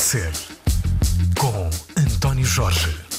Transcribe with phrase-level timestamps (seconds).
[0.00, 0.32] Ser,
[1.38, 3.09] com António Jorge.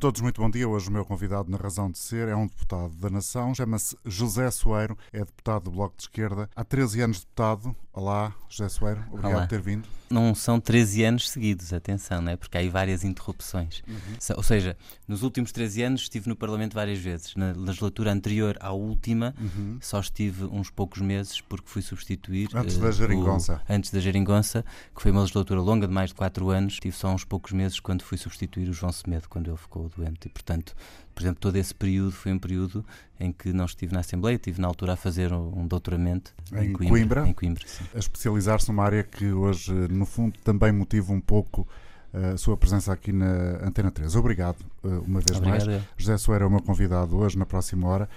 [0.00, 0.66] Todos, muito bom dia.
[0.66, 4.50] Hoje o meu convidado na Razão de Ser é um deputado da Nação, chama-se José
[4.50, 6.48] Soeiro, é deputado do Bloco de Esquerda.
[6.56, 7.76] Há 13 anos deputado.
[7.92, 9.40] Olá, José Soeiro, obrigado Olá.
[9.42, 9.86] por ter vindo.
[10.08, 12.36] Não são 13 anos seguidos, atenção, não é?
[12.36, 13.82] porque há aí várias interrupções.
[14.18, 14.76] Se- Ou seja,
[15.06, 17.34] nos últimos 13 anos estive no Parlamento várias vezes.
[17.36, 19.34] Na legislatura anterior à última,
[19.80, 22.48] só estive uns poucos meses porque fui substituir.
[22.54, 23.60] Antes eh, da geringonça.
[23.68, 24.64] o- antes da Geringonça,
[24.94, 26.78] que foi uma legislatura longa de mais de 4 anos.
[26.80, 30.26] Tive só uns poucos meses quando fui substituir o João Semedo, quando ele ficou doente.
[30.26, 30.74] E, portanto,
[31.14, 32.84] por exemplo, todo esse período foi um período
[33.18, 34.36] em que não estive na Assembleia.
[34.36, 37.28] Estive na altura a fazer um doutoramento Em Coimbra?
[37.28, 37.84] Em Coimbra, sim.
[37.94, 41.66] A especializar-se numa área que hoje, no fundo, também motiva um pouco
[42.12, 44.16] eh, a sua presença aqui na Antena 3.
[44.16, 45.62] Obrigado, eh, uma vez mais.
[45.62, 45.82] Obrigado.
[45.82, 45.94] eu.
[45.96, 48.08] José Soeiro é o meu convidado hoje, na próxima hora.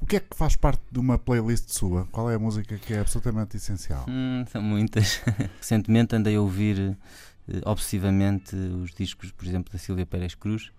[0.00, 2.06] O que é que faz parte de uma playlist sua?
[2.12, 4.06] Qual é a música que é absolutamente essencial?
[4.08, 5.20] Hum, são muitas.
[5.58, 6.96] Recentemente andei a ouvir
[7.48, 10.70] eh, obsessivamente os discos, por exemplo, da Silvia Pérez Cruz,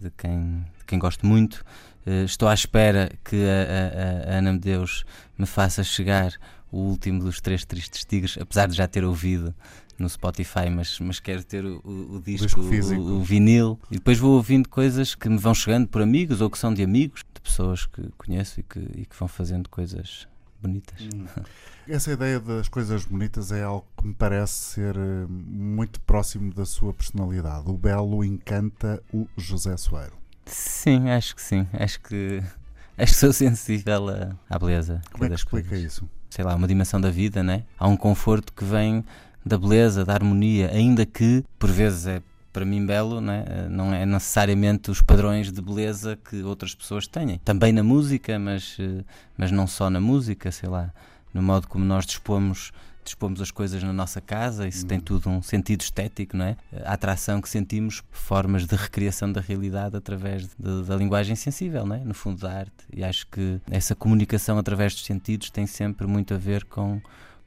[0.00, 1.64] de, quem, de quem gosto muito.
[2.06, 5.04] Eh, estou à espera que a, a- a Ana Medeus
[5.38, 6.32] me faça chegar
[6.72, 9.54] o último dos Três Tristes Tigres, apesar de já ter ouvido
[9.98, 13.78] no Spotify, mas, mas quero ter o, o- o disco, disco o- o, vinil.
[13.90, 16.82] E depois vou ouvindo coisas que me vão chegando por amigos ou que são de
[16.82, 20.26] amigos, de pessoas que conheço e que, e que vão fazendo coisas
[20.60, 20.98] bonitas.
[21.88, 26.64] Essa ideia das coisas bonitas é algo que me parece ser eh, muito próximo da
[26.64, 27.68] sua personalidade.
[27.68, 30.12] O belo encanta o José Soeiro.
[30.46, 31.66] Sim, acho que sim.
[31.72, 32.42] Acho que
[32.96, 35.00] acho que sou sensível à, à beleza.
[35.10, 35.92] Como é que das explica coisas.
[35.92, 36.08] isso?
[36.28, 37.64] Sei lá, uma dimensão da vida, né?
[37.78, 39.04] Há um conforto que vem
[39.44, 43.44] da beleza, da harmonia, ainda que por vezes é para mim belo, né?
[43.48, 47.38] Eh, não é necessariamente os padrões de beleza que outras pessoas têm.
[47.44, 49.04] Também na música, mas, eh,
[49.36, 50.92] mas não só na música, sei lá,
[51.32, 55.40] no modo como nós dispomos dispomos as coisas na nossa casa, isso tem tudo um
[55.42, 56.56] sentido estético, não é?
[56.84, 61.96] A atração que sentimos, formas de recriação da realidade através de- da linguagem sensível, não
[61.96, 62.04] é?
[62.04, 62.84] No fundo da arte.
[62.94, 67.00] E acho que essa comunicação através dos sentidos tem sempre muito a ver com,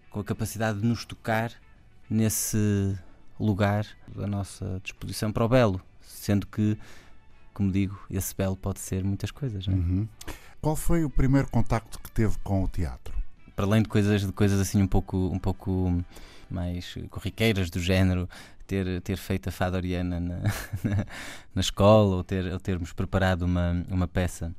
[0.10, 1.52] com a capacidade de nos tocar
[2.10, 2.98] nesse
[3.40, 6.78] lugar da nossa disposição para o belo, sendo que,
[7.54, 9.72] como digo, esse belo pode ser muitas coisas, é?
[9.72, 10.08] Uhum.
[10.62, 13.24] Qual foi o primeiro contacto que teve com o teatro?
[13.56, 16.04] para além de coisas, de coisas assim um pouco, um pouco
[16.50, 18.30] mais corriqueiras do género,
[18.66, 20.38] ter, ter feito a fada oriana na,
[20.84, 21.06] na,
[21.56, 24.54] na escola ou, ter, ou termos preparado uma, uma peça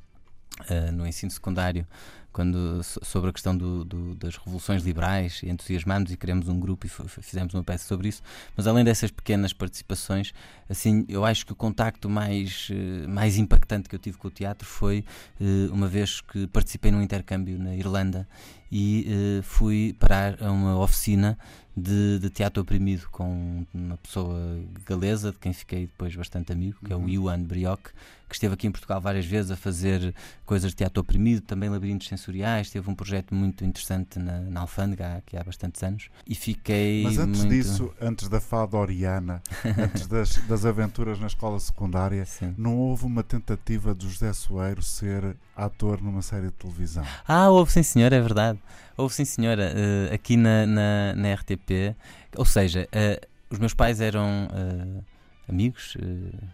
[0.69, 1.85] eh, no ensino secundário
[2.31, 6.85] quando, so- sobre a questão do, do- das revoluções liberais entusiasmámos e criamos um grupo
[6.85, 8.21] e fizemos uma peça sobre isso.
[8.57, 10.33] Mas além dessas pequenas participações,
[10.69, 14.31] assim, eu acho que o contacto mais, eh, mais impactante que eu tive com o
[14.31, 15.05] teatro foi
[15.39, 18.27] eh, uma vez que participei num intercâmbio na Irlanda
[18.71, 21.37] e eh, fui parar a uma oficina
[21.75, 26.93] de, de teatro oprimido com uma pessoa galesa, de quem fiquei depois bastante amigo, que
[26.93, 27.89] é o Iwan Brioc,
[28.27, 30.13] que esteve aqui em Portugal várias vezes a fazer
[30.45, 35.17] coisas de teatro oprimido, também labirintos sensoriais, teve um projeto muito interessante na, na Alfândega,
[35.17, 37.53] aqui há bastantes anos, e fiquei Mas antes muito...
[37.53, 39.41] disso, antes da fada oriana,
[39.77, 42.55] antes das, das aventuras na escola secundária, Sim.
[42.57, 47.05] não houve uma tentativa do José Soeiro ser ator numa série de televisão?
[47.27, 48.59] Ah, houve sim senhora, é verdade.
[48.97, 51.95] Houve sim senhora, eh, aqui na, na, na RTP.
[52.37, 53.19] Ou seja, eh,
[53.49, 55.01] os meus pais eram eh,
[55.49, 55.97] amigos,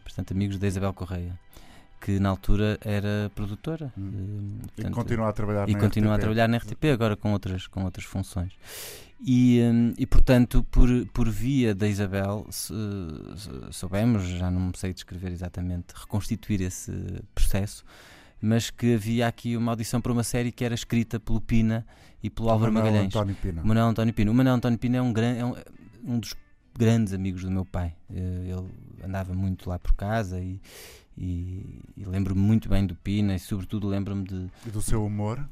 [0.04, 1.38] portanto amigos da Isabel Correia,
[2.00, 3.94] que na altura era produtora.
[3.98, 4.58] Hum.
[4.62, 6.22] eh, E portanto, continua a trabalhar e na continua a RTP.
[6.22, 8.54] trabalhar na RTP agora com outras, com outras funções.
[9.24, 12.48] E, hum, e portanto, por, por via da Isabel,
[13.70, 16.92] soubemos, já não sei descrever exatamente, reconstituir esse
[17.36, 17.86] processo,
[18.42, 21.86] mas que havia aqui uma audição para uma série que era escrita pelo Pina
[22.24, 23.16] e pelo Álvaro Manuel Magalhães.
[23.16, 23.64] António Pina.
[23.64, 24.32] Manuel António Pina.
[24.32, 25.56] O Manuel António Pina é um, gran, é um,
[26.04, 26.34] um dos
[26.78, 27.94] grandes amigos do meu pai.
[28.10, 28.70] Eh, Ele
[29.04, 30.60] andava muito lá por casa e,
[31.18, 35.48] e, e lembro-me muito bem do Pina e, sobretudo, lembro-me de, E do seu humor?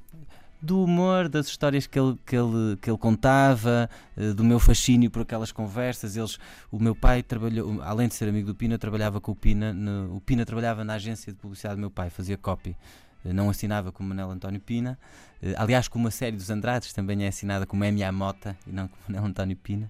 [0.62, 5.10] Do humor, das histórias que ele, que ele, que ele contava, eh, do meu fascínio
[5.10, 6.18] por aquelas conversas.
[6.18, 6.38] Eles,
[6.72, 9.74] o meu pai trabalhou, além de ser amigo do Pina, trabalhava com o Pina.
[9.74, 12.76] no- o Pina trabalhava na agência de publicidade do meu pai, fazia copy.
[13.26, 14.98] Eh, Não assinava como Manel António Pina.
[15.42, 18.12] Eh, Aliás, como a série dos Andrades também é assinada como M.A.
[18.12, 19.90] Mota e não como Manel António Pina.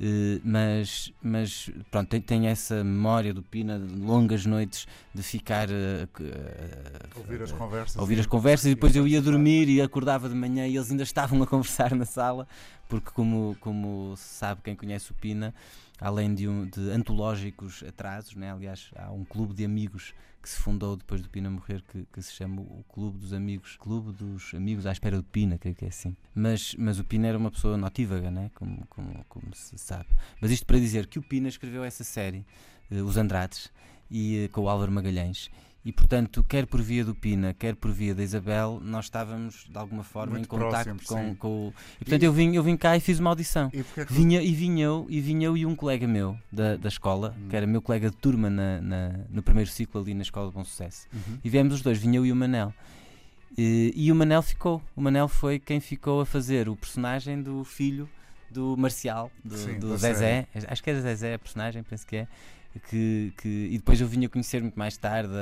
[0.00, 5.68] Eh, Mas, mas pronto, tem, tem essa memória do Pina de longas noites de ficar
[5.70, 6.08] eh,
[7.16, 7.96] Ouvir as conversas.
[7.96, 11.02] ouvir as conversas e depois eu ia dormir e acordava de manhã e eles ainda
[11.04, 12.46] estavam a conversar na sala,
[12.88, 15.54] porque como, como sabe quem conhece o Pina,
[16.00, 18.50] além de, um, de antológicos atrasos, né?
[18.50, 20.12] aliás há um clube de amigos
[20.44, 23.78] que se fundou depois do Pina morrer, que, que, se chama o Clube dos Amigos,
[23.78, 26.14] Clube dos Amigos à Espera do Pina, creio que é assim.
[26.34, 28.50] Mas, mas o Pina era uma pessoa notívaga, né?
[28.54, 30.10] como, como, como se sabe.
[30.42, 32.44] Mas isto para dizer que o Pina escreveu essa série,
[32.90, 33.72] uh, Os Andrades,
[34.10, 35.50] e, uh, com o Álvaro Magalhães,
[35.84, 39.76] e portanto, quer por via do Pina, quer por via da Isabel, nós estávamos de
[39.76, 41.74] alguma forma Muito em contacto próximos, com, com o.
[42.00, 43.70] E portanto, eu, vim, eu vim cá e fiz uma audição.
[43.74, 46.76] E é que Vinha, e vinha eu, e vinha eu e um colega meu da,
[46.76, 47.48] da escola, Hum.
[47.50, 50.54] que era meu colega de turma na, na- no primeiro ciclo ali na Escola de
[50.54, 51.06] Bom Sucesso.
[51.12, 51.38] Uhum.
[51.44, 52.72] E viemos os dois, vinha eu e o Manel.
[53.56, 54.82] E, e o Manel ficou.
[54.96, 58.08] O Manel foi quem ficou a fazer o personagem do filho
[58.50, 60.46] do Marcial, do, Sim, do Zezé.
[60.68, 62.28] Acho que é Zezé a personagem, penso que é.
[62.88, 65.32] Que, que, e depois eu vinha conhecer muito mais tarde,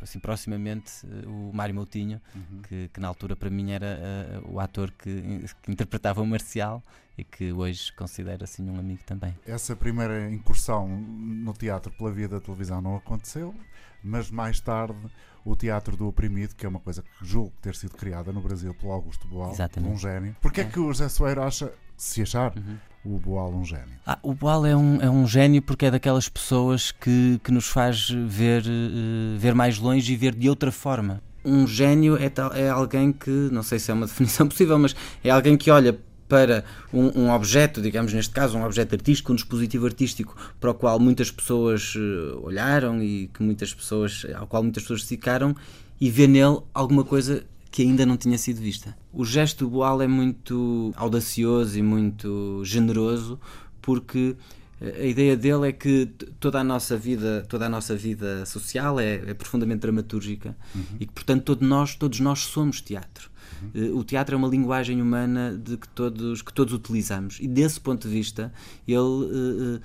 [0.00, 2.62] assim, proximamente, eh, o Mário Moutinho, Uhum.
[2.62, 6.82] que, que na altura para mim era eh, o ator que, que interpretava o Marcial
[7.16, 9.32] e que hoje considero assim um amigo também.
[9.46, 13.54] Essa primeira incursão no teatro pela via da televisão não aconteceu,
[14.02, 14.98] mas mais tarde
[15.44, 18.72] o Teatro do Oprimido, que é uma coisa que julgo ter sido criada no Brasil
[18.74, 20.36] pelo Augusto Boal, um gênio.
[20.40, 20.68] Porquê é É.
[20.68, 23.14] que o José Soeiro acha, se achar, Uhum.
[23.14, 23.86] o Boal um gênio?
[24.06, 27.66] Ah, o Boal é um, é um gênio porque é daquelas pessoas que, que nos
[27.66, 31.20] faz ver, eh, ver mais longe e ver de outra forma.
[31.44, 34.94] Um gênio é, tal, é alguém que, não sei se é uma definição possível, mas
[35.24, 35.98] é alguém que olha
[36.28, 40.74] para um, um objeto, digamos neste caso, um objeto artístico, um dispositivo artístico para o
[40.74, 45.54] qual muitas pessoas eh, olharam e que muitas pessoas, ao qual muitas pessoas se ficaram
[46.00, 48.96] e vê nele alguma coisa que ainda não tinha sido vista.
[49.12, 53.40] O gesto do Boal é muito audacioso e muito generoso
[53.80, 54.36] porque
[54.80, 56.06] a ideia dele é que
[56.38, 60.56] toda a nossa vida, toda a nossa vida social é, é profundamente dramatúrgica
[61.00, 63.30] e que portanto todos nós, todos nós somos teatro.
[63.74, 67.80] Eh, O teatro é uma linguagem humana de que todos que todos utilizamos e desse
[67.80, 68.52] ponto de vista
[68.86, 69.80] ele eh, eh,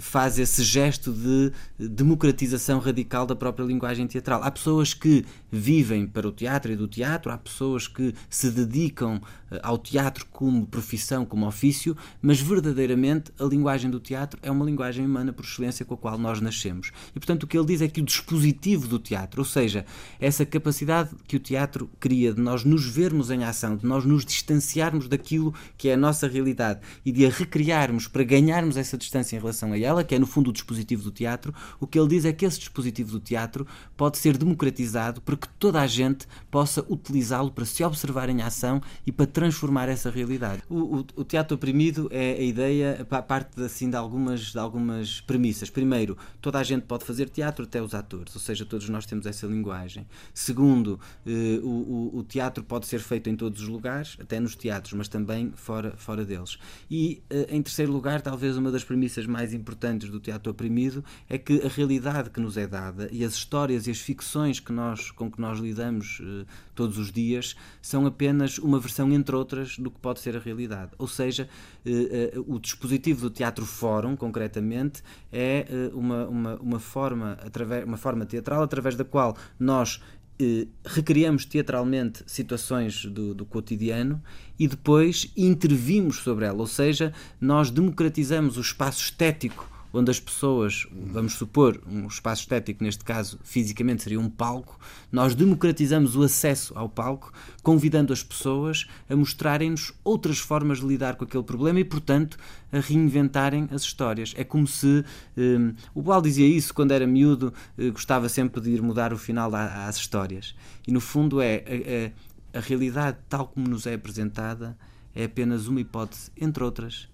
[0.00, 4.42] faz esse gesto de democratização radical da própria linguagem teatral.
[4.42, 9.20] Há pessoas que vivem para o teatro e do teatro, há pessoas que se dedicam
[9.50, 14.64] eh, ao teatro como profissão, como ofício, mas verdadeiramente a linguagem do teatro é uma
[14.64, 16.92] linguagem humana por excelência com a qual nós nascemos.
[17.14, 19.86] E portanto o que ele diz é que o dispositivo do teatro, ou seja,
[20.20, 24.24] essa capacidade que o teatro cria de nós nos vermos em ação, de nós nos
[24.24, 29.36] distanciarmos daquilo que é a nossa realidade e de a recriarmos para ganharmos essa distância
[29.36, 32.08] em relação a ela, que é no fundo o dispositivo do teatro, o que ele
[32.08, 33.66] diz é que esse dispositivo do teatro
[33.96, 38.80] pode ser democratizado para que toda a gente possa utilizá-lo para se observar em ação
[39.06, 40.62] e para transformar essa realidade.
[40.68, 45.20] O, o- o teatro oprimido é a ideia, pa- parte assim de algumas, de algumas
[45.22, 45.70] premissas.
[45.70, 49.26] Primeiro, toda a gente pode fazer teatro, até os atores, ou seja, todos nós temos
[49.26, 50.06] essa linguagem.
[50.32, 54.92] Segundo, eh, o- o teatro pode ser feito em todos os lugares, até nos teatros,
[54.94, 56.58] mas também fora, fora deles.
[56.90, 61.36] E, eh, em terceiro lugar, talvez uma das premissas mais importantes do teatro oprimido é
[61.36, 65.10] que a realidade que nos é dada e as histórias e as ficções que nós,
[65.10, 69.90] com que nós lidamos eh, todos os dias são apenas uma versão, entre outras, do
[69.90, 70.92] que pode ser a realidade.
[70.96, 71.48] Ou seja,
[71.84, 75.02] eh, eh, o dispositivo do teatro fórum, concretamente,
[75.32, 80.00] é eh, uma, uma, uma, forma, através, uma forma teatral através da qual nós
[80.40, 84.22] eh, recriamos teatralmente situações do, do cotidiano
[84.58, 90.86] e depois intervimos sobre ela, ou seja, nós democratizamos o espaço estético onde as pessoas,
[90.92, 94.78] vamos supor, um espaço estético, neste caso fisicamente seria um palco,
[95.10, 97.32] nós democratizamos o acesso ao palco,
[97.62, 102.36] convidando as pessoas a mostrarem-nos outras formas de lidar com aquele problema e, portanto,
[102.70, 104.34] a reinventarem as histórias.
[104.36, 105.04] É como se.
[105.36, 109.18] hum, o Boal dizia isso quando era miúdo, eh, gostava sempre de ir mudar o
[109.18, 110.54] final às histórias.
[110.86, 111.64] E, no fundo, é.
[111.66, 114.76] A, a- a realidade, tal como nos é apresentada,
[115.14, 117.06] é apenas uma hipótese, entre outras,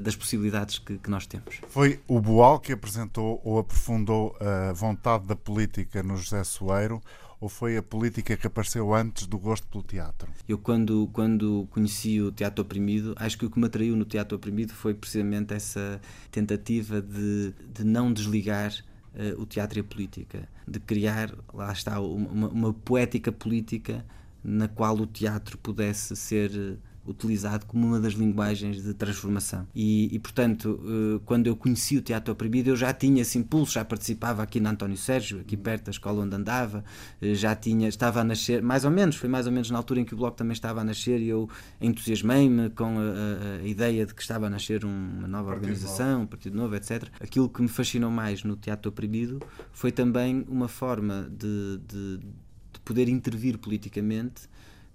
[0.00, 1.60] das possibilidades que, que nós temos.
[1.68, 7.02] Foi o Boal que apresentou ou aprofundou a vontade da política no José Soeiro
[7.40, 10.28] ou foi a política que apareceu antes do gosto pelo teatro?
[10.48, 14.36] Eu, quando, quando conheci o Teatro Oprimido, acho que o que me atraiu no Teatro
[14.36, 16.00] Oprimido foi precisamente essa
[16.32, 18.72] tentativa de, de não desligar
[19.14, 24.04] eh, o teatro e a política, de criar, lá está, uma, uma poética política
[24.42, 26.76] na qual o teatro pudesse ser eh,
[27.08, 29.66] utilizado como uma das linguagens de transformação.
[29.74, 33.72] E, e, portanto, eh, quando eu conheci o Teatro Oprimido, eu já tinha esse impulso,
[33.72, 36.84] já participava aqui na António Sérgio, aqui perto da escola onde andava,
[37.22, 40.00] eh, já tinha, estava a nascer, mais ou menos, foi mais ou menos na altura
[40.00, 41.48] em que o Bloco também estava a nascer e eu
[41.80, 44.88] entusiasmei-me com a, a- a ideia de que estava a nascer um-
[45.18, 47.04] uma nova Partido organização, um partido novo, etc.
[47.20, 49.40] Aquilo que me fascinou mais no Teatro Oprimido
[49.72, 54.42] foi também uma forma de, de, de poder intervir politicamente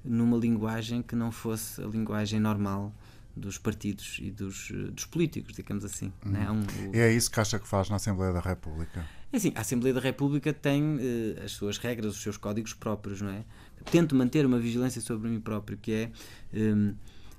[0.04, 2.94] numa linguagem que não fosse a linguagem normal
[3.36, 6.12] dos partidos e dos, eh, dos políticos, digamos assim.
[6.24, 6.46] né?
[6.48, 9.06] Há um- o- É isso que acha que faz na Assembleia da República?
[9.32, 13.22] É assim, a Assembleia da República tem eh, as suas regras, os seus códigos próprios,
[13.22, 13.44] não é?
[13.90, 16.12] Tento manter uma vigilância sobre mim próprio, que é
[16.54, 16.94] eh,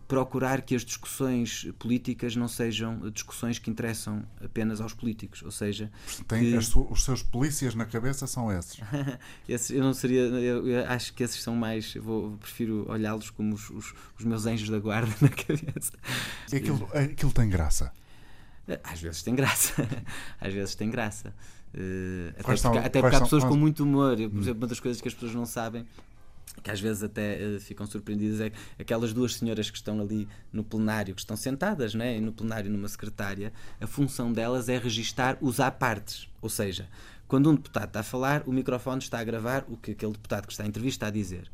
[0.07, 5.91] procurar que as discussões políticas não sejam discussões que interessam apenas aos políticos, ou seja,
[6.41, 8.81] que- su- os seus polícias na cabeça são esses.
[9.49, 13.31] Esses, eu não seria, eu, eu acho que esses são mais, eu vou, prefiro olhá-los
[13.31, 15.93] como os, os, os meus anjos da guarda na cabeça.
[16.53, 17.93] E aquilo, aquilo tem graça.
[18.83, 19.75] Às vezes tem graça,
[20.41, 21.35] às vezes tem graça.
[21.75, 24.19] Eh, até porque, são- até porque há pessoas com muito humor.
[24.21, 25.85] Eu, por exemplo, uma das coisas que as pessoas não sabem,
[26.63, 30.29] que às vezes até eh, ficam surpreendidas, é que aquelas duas senhoras que estão ali
[30.53, 35.37] no plenário, que estão sentadas né, no plenário numa secretária, a função delas é registar
[35.41, 36.29] os apartes.
[36.41, 36.89] Ou seja,
[37.27, 40.47] quando um deputado está a falar, o microfone está a gravar o que aquele deputado
[40.47, 41.51] que está em entrevista está a dizer.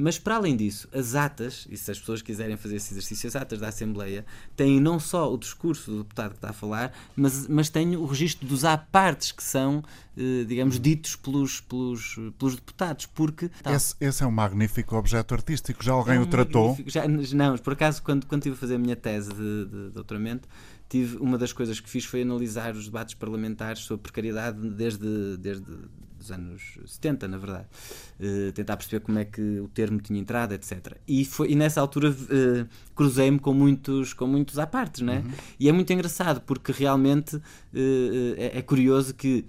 [0.00, 3.36] Mas para além disso, as atas, e se as pessoas quiserem fazer esse exercício, as
[3.36, 4.24] atas da Assembleia
[4.56, 8.06] têm não só o discurso do deputado que está a falar, mas, mas têm o
[8.06, 9.84] registro dos apartes que são,
[10.16, 13.48] eh, digamos, ditos pelos, pelos, pelos deputados, porque...
[13.62, 15.84] tá, Esse, esse é um magnífico objeto artístico.
[15.84, 16.68] Já alguém é o um tratou?
[16.70, 19.90] magnífico- Já, não, por acaso, quando, quando estive a fazer a minha tese de, de
[19.90, 20.48] doutoramento,
[20.88, 25.64] tive, uma das coisas que fiz foi analisar os debates parlamentares sobre precariedade desde, desde
[26.30, 27.66] os anos 70, na verdade.
[28.18, 30.96] Eh, tentar perceber como é que o termo tinha entrado, etc.
[31.06, 35.24] E, foi, e nessa altura eh, cruzei-me com muitos, com muitos à partes, não é?
[35.58, 37.40] E é muito engraçado, porque realmente
[37.74, 39.44] eh, é, é curioso que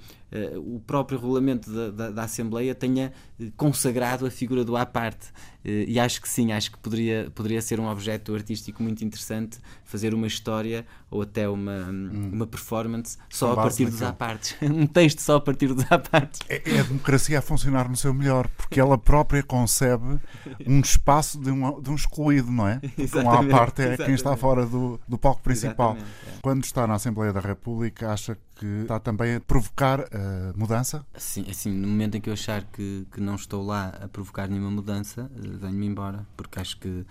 [0.55, 3.11] o próprio regulamento da, da, da Assembleia tenha
[3.57, 5.27] consagrado a figura do à parte.
[5.63, 9.59] Eh, e acho que sim, acho que poderia, poderia ser um objeto artístico muito interessante
[9.83, 14.55] fazer uma história ou até uma, uma performance só a partir dos à partes.
[14.61, 16.39] um texto só a partir dos à partes.
[16.49, 20.19] É, é a democracia a funcionar no seu melhor, porque ela própria concebe
[20.65, 22.79] um espaço de um, de um excluído, não é?
[23.01, 24.39] Um à Exatamente, parte é quem está exatamente.
[24.39, 25.95] fora do, do palco principal.
[25.95, 26.39] Exatamente, é.
[26.41, 31.05] Quando está na Assembleia da República, acha que está também a provocar a mudança?
[31.13, 34.47] Assim, assim, no momento em que eu achar que, que não estou lá a provocar
[34.47, 37.05] nenhuma mudança, eh, venho-me embora, porque acho que,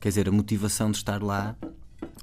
[0.00, 1.56] quer dizer, a motivação de estar lá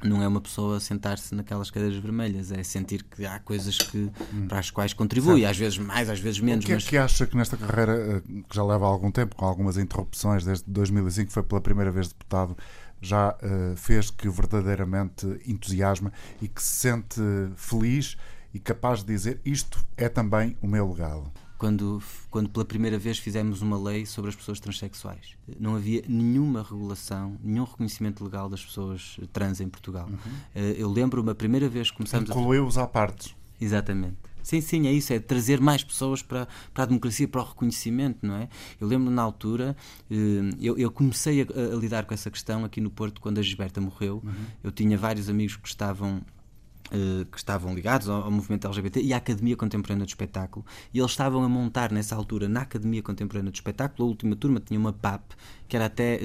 [0.03, 4.11] não é uma pessoa sentar-se naquelas cadeiras vermelhas, é sentir que há coisas que,
[4.47, 6.97] para as quais contribui, às vezes mais, às vezes O menos, que é mas que
[6.97, 11.31] acha que nesta carreira, eh, que já leva algum tempo, com algumas interrupções, desde 2005
[11.31, 12.57] foi pela primeira vez deputado,
[13.01, 17.21] já eh, fez que verdadeiramente entusiasma e que se sente
[17.55, 18.17] feliz
[18.53, 21.31] e capaz de dizer isto é também o meu legado?
[21.63, 25.37] Quando, quando pela primeira vez fizemos uma lei sobre as pessoas transexuais.
[25.57, 30.09] Não havia nenhuma regulação, nenhum reconhecimento legal das pessoas trans em Portugal.
[30.53, 33.33] Eh, Eu lembro-me a primeira vez que começamos a Incluiu-os à partes.
[33.61, 34.17] Exatamente.
[34.43, 38.27] Sim, sim, é isso, é trazer mais pessoas para, para a democracia, para o reconhecimento,
[38.27, 38.49] não é?
[38.77, 39.73] Eu lembro na altura,
[40.11, 40.15] eh,
[40.59, 43.79] eu, eu comecei a, a lidar com essa questão aqui no Porto quando a Gisberta
[43.79, 44.21] morreu.
[44.61, 46.21] Eu tinha vários amigos que estavam
[47.31, 50.65] que estavam ligados ao, movimento LGBT e à Academia Contemporânea do Espetáculo.
[50.93, 54.59] E eles estavam a montar nessa altura na Academia Contemporânea do Espetáculo a última turma
[54.59, 55.31] tinha uma PAP
[55.67, 56.19] que era até eh,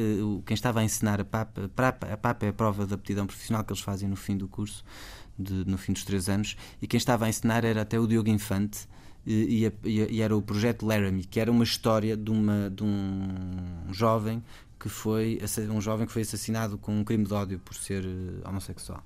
[0.45, 3.73] quem estava a ensinar a PAP a PAP, é a prova de aptidão profissional que
[3.73, 4.85] eles fazem no fim do curso
[5.38, 8.29] de- no fim dos três anos e quem estava a ensinar era até o Diogo
[8.29, 8.87] Infante
[9.27, 13.93] e, e e era o projeto Laramie que era uma história de, uma, de um
[13.93, 14.43] jovem
[14.79, 15.38] que foi
[15.71, 19.03] um jovem que foi assassinado com um crime de ódio por ser eh, homossexual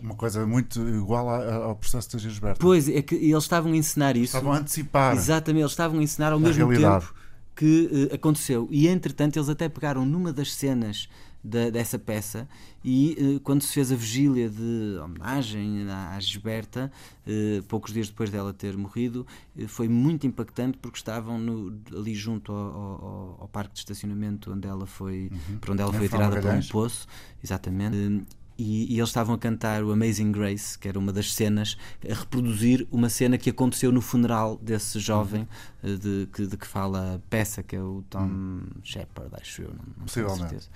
[0.00, 2.58] Uma coisa muito igual ao processo da Gisberta.
[2.60, 4.36] Pois, é que eles estavam a ensinar isso.
[4.36, 5.14] Estavam a antecipar.
[5.16, 7.06] Exatamente, eles estavam a ensinar ao mesmo realidade.
[7.06, 7.14] tempo
[7.54, 8.68] que eh, aconteceu.
[8.70, 11.08] E entretanto, eles até pegaram numa das cenas
[11.42, 12.46] da- dessa peça
[12.84, 16.92] e eh, quando se fez a vigília de homenagem à, à Gisberta,
[17.26, 19.26] eh, poucos dias depois dela ter morrido,
[19.58, 24.52] eh, foi muito impactante porque estavam no- ali junto ao, ao- ao parque de estacionamento
[24.52, 27.06] onde ela foi, por onde ela foi atirada por um poço,
[27.42, 28.22] exatamente.
[28.58, 31.76] E, e eles estavam a cantar o Amazing Grace, que era uma das cenas,
[32.08, 35.46] a reproduzir uma cena que aconteceu no funeral desse jovem
[35.82, 39.68] eh, de, que, de que fala a peça, que é o Tom Shepard, acho eu,
[39.68, 40.40] não, não Possivelmente.
[40.48, 40.68] certeza.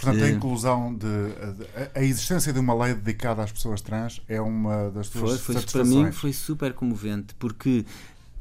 [0.00, 1.06] Portanto, a Eh, inclusão de.
[1.94, 5.54] A, a existência de uma lei dedicada às pessoas trans é uma das suas Foi,
[5.56, 7.84] foi, para mim foi super comovente porque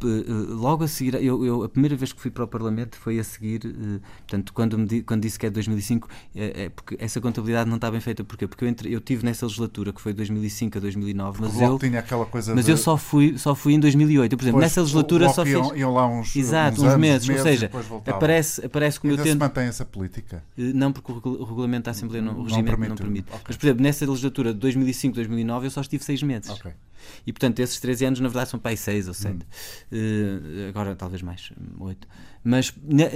[0.08, 3.24] logo a seguir eu, eu- a primeira vez que fui para o Parlamento foi a
[3.24, 7.70] seguir eh, portanto quando me quando disse que é 2005 é, é porque essa contabilidade
[7.70, 8.48] não está bem feita porquê?
[8.48, 11.62] porque eu, entre, eu tive nessa legislatura que foi de 2005 a 2009 O mas
[11.62, 14.44] eu tinha aquela coisa mas de, eu só fui só fui em 2008 eu, por
[14.44, 17.30] exemplo Pois, nessa legislatura só fiz iam, iam lá uns, exato uns, uns anos, meses,
[17.30, 17.70] ou seja
[18.08, 20.44] aparece aparece como eu Ainda se tento mantém essa política.
[20.58, 22.90] Eh, Não, porque o regula- o regulamento da Assembleia, não, o Não regimento permite.
[22.90, 23.28] não permite.
[23.30, 23.42] Ok.
[23.48, 26.50] Mas, por exemplo, nessa legislatura de 2005-2009 eu só estive seis meses.
[26.50, 26.72] Ok.
[27.26, 29.36] E portanto, esses 13 anos, na verdade, são para aí 6 ou 7.
[29.36, 29.40] Hum.
[29.92, 32.08] Uh, agora, talvez mais, 8.
[32.44, 32.74] Mas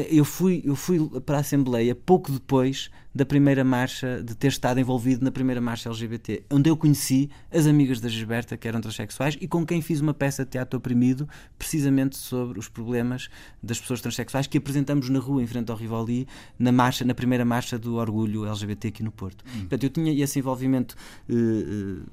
[0.09, 4.79] eu fui, eu fui para a Assembleia pouco depois da primeira marcha, de ter estado
[4.79, 9.35] envolvido na primeira marcha LGBT, onde eu conheci as amigas da Gisberta, que eram transexuais,
[9.41, 11.27] e com quem fiz uma peça de teatro oprimido,
[11.57, 13.27] precisamente sobre os problemas
[13.61, 16.27] das pessoas transexuais, que apresentamos na rua, em frente ao Rivoli,
[16.59, 19.43] na marcha, na primeira marcha do orgulho LGBT aqui no Porto.
[19.47, 19.59] Hum.
[19.61, 20.95] Portanto, eu tinha esse envolvimento
[21.27, 22.05] uh, uh,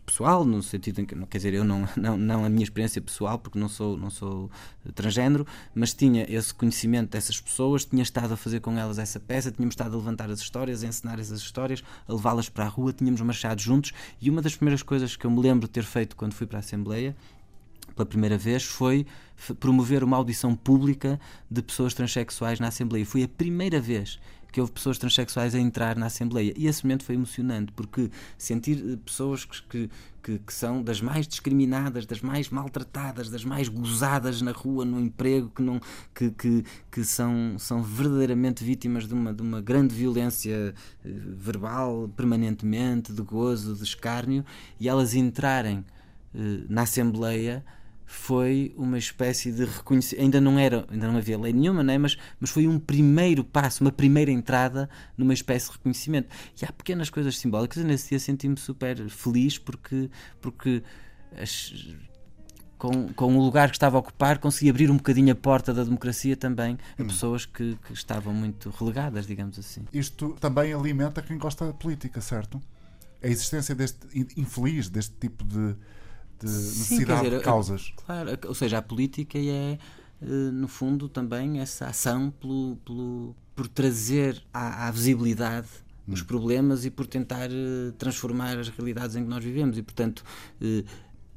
[0.00, 3.38] pessoal, no sentido em que, quer dizer, eu não, não, não a minha experiência pessoal,
[3.38, 4.50] porque não sou, não sou
[4.94, 9.50] transgênero, mas tinha esse conhecimento dessas pessoas, tinha estado a fazer com elas essa peça,
[9.50, 12.92] tínhamos estado a levantar as histórias, a ensinar essas histórias, a levá-las para a rua,
[12.92, 16.16] tínhamos marchado juntos e uma das primeiras coisas que eu me lembro de ter feito
[16.16, 17.16] quando fui para a Assembleia
[17.94, 19.06] pela primeira vez foi
[19.60, 21.20] promover uma audição pública
[21.50, 23.04] de pessoas transexuais na Assembleia.
[23.04, 24.18] Foi a primeira vez
[24.52, 26.52] que houve pessoas transexuais a entrar na Assembleia.
[26.56, 29.90] E esse momento foi emocionante, porque sentir eh, pessoas que,
[30.22, 35.00] que, que, são das mais discriminadas, das mais maltratadas, das mais gozadas na rua, no
[35.00, 35.80] emprego, que, não,
[36.14, 42.10] que, que, que são, são verdadeiramente vítimas de uma, de uma grande violência eh, verbal,
[42.14, 44.44] permanentemente, de gozo, de escárnio,
[44.78, 45.82] e elas entrarem
[46.34, 47.64] eh, na Assembleia
[48.12, 50.22] foi uma espécie de reconhecimento.
[50.22, 51.96] Ainda não era, ainda não havia lei nenhuma, né?
[51.96, 56.28] mas, mas foi um primeiro passo, uma primeira entrada numa espécie de reconhecimento.
[56.60, 57.78] E há pequenas coisas simbólicas.
[57.78, 60.10] Eu nesse dia senti-me super feliz porque,
[60.42, 60.82] porque
[61.40, 61.72] as,
[62.76, 65.82] com, com o lugar que estava a ocupar, consegui abrir um bocadinho a porta da
[65.82, 67.06] democracia também a hum.
[67.06, 69.86] pessoas que, que estavam muito relegadas, digamos assim.
[69.90, 72.60] Isto também alimenta quem gosta da política, certo?
[73.22, 75.74] A existência deste infeliz, deste tipo de
[76.46, 77.92] de necessidade Sim, dizer, de causas.
[78.04, 79.78] Claro, ou seja, a política é,
[80.20, 85.68] eh, no fundo, também essa ação pelo, pelo por trazer à, à visibilidade
[86.08, 86.14] hum.
[86.14, 89.78] os problemas e por tentar eh, transformar as realidades em que nós vivemos.
[89.78, 90.24] E, portanto,
[90.60, 90.84] eh,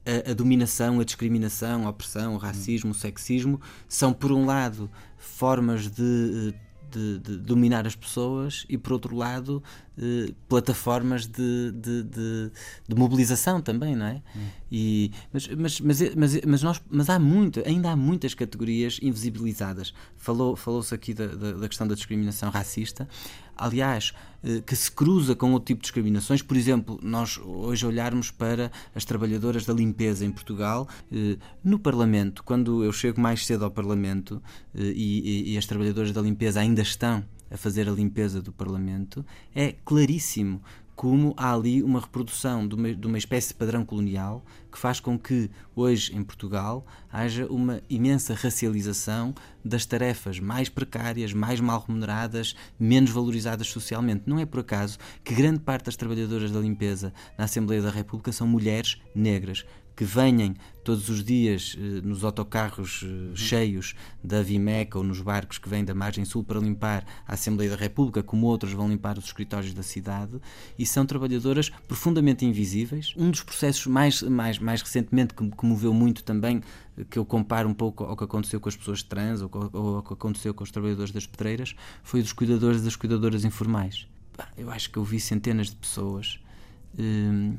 [0.05, 4.89] a, a, dominação, a discriminação, a opressão, o racismo, o sexismo são, por um lado,
[5.17, 6.53] formas de
[6.95, 9.61] de, de, dominar as pessoas e, por outro lado,
[9.97, 12.51] eh, plataformas de, de,
[12.95, 14.21] mobilização também, não é?
[14.35, 14.47] Hum.
[14.71, 19.93] E, mas, mas, mas, mas, mas, nós, mas há muito, ainda há muitas categorias invisibilizadas.
[20.15, 23.07] Falou, falou-se aqui da, da, da questão da discriminação racista
[23.57, 24.13] aliás,
[24.65, 26.41] que se cruza com outro tipo de discriminações.
[26.41, 32.43] Por exemplo, nós hoje olharmos para as trabalhadoras da limpeza em Portugal, eh, no Parlamento,
[32.43, 34.41] quando eu chego mais cedo ao Parlamento
[34.73, 39.25] eh, e, e as trabalhadoras da limpeza ainda estão a fazer a limpeza do Parlamento,
[39.55, 40.61] é claríssimo
[40.95, 44.99] como há ali uma reprodução de uma, de uma, espécie de padrão colonial que faz
[44.99, 51.83] com que hoje em Portugal haja uma imensa racialização das tarefas mais precárias, mais mal
[51.85, 54.23] remuneradas, menos valorizadas socialmente.
[54.25, 58.31] Não é por acaso que grande parte das trabalhadoras da limpeza na Assembleia da República
[58.31, 60.53] são mulheres negras que venham
[60.83, 65.83] todos os dias eh, nos autocarros eh, cheios da Vimeca ou nos barcos que vêm
[65.83, 69.73] da margem sul para limpar a Assembleia da República, como outros vão limpar os escritórios
[69.73, 70.39] da cidade,
[70.77, 73.13] e são trabalhadoras profundamente invisíveis.
[73.17, 76.61] Um dos processos mais, mais, mais recentemente que, que moveu muito também,
[76.97, 79.95] eh, que eu comparo um pouco ao que aconteceu com as pessoas trans ou, ou
[79.97, 84.07] ao que aconteceu com os trabalhadores das pedreiras, foi dos cuidadores e das cuidadoras informais.
[84.57, 86.39] Eu acho que eu vi centenas de pessoas.
[86.99, 87.57] Hum,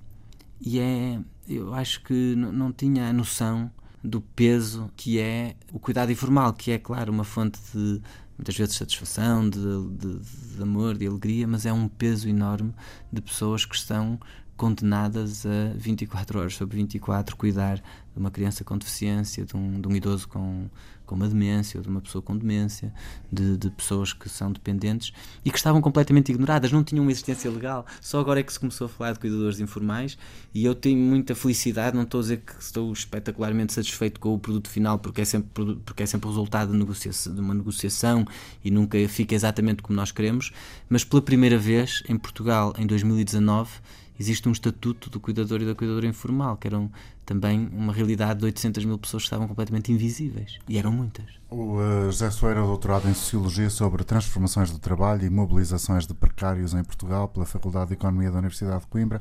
[0.61, 3.71] e é, eu acho que não tinha a noção
[4.03, 8.01] do peso que é o cuidado informal, que é, claro, uma fonte de
[8.37, 10.19] muitas vezes satisfação, de, de,
[10.57, 12.75] de amor, de alegria, mas é um peso enorme
[13.13, 14.19] de pessoas que estão
[14.57, 16.55] condenadas a 24 horas.
[16.55, 17.83] Sobre 24 cuidar de
[18.17, 20.69] uma criança com deficiência, de um, de um idoso com,
[21.07, 22.93] com uma demência, ou de uma pessoa com demência,
[23.33, 25.13] de, de, pessoas que são dependentes
[25.45, 27.87] e que estavam completamente ignoradas, não tinham uma existência legal.
[28.01, 30.19] Só agora é que se começou a falar de cuidadores informais
[30.53, 34.39] e eu tenho muita felicidade, não estou a dizer que estou espetacularmente satisfeito com o
[34.39, 38.27] produto final, porque é sempre, porque é sempre resultado de, de uma negociação
[38.65, 40.53] e nunca fica exatamente como nós queremos,
[40.89, 43.71] mas pela primeira vez em Portugal, em 2019,
[44.19, 46.91] existe um estatuto do cuidador e da cuidadora informal, que eram
[47.27, 50.59] também uma realidade de 800 mil pessoas que estavam completamente invisíveis.
[50.69, 51.27] E eram muitas.
[51.51, 56.73] O uh, José Soeira, doutorado em Sociologia sobre transformações do trabalho e mobilizações de precários
[56.73, 59.21] em Portugal pela Faculdade de Economia da Universidade de Coimbra,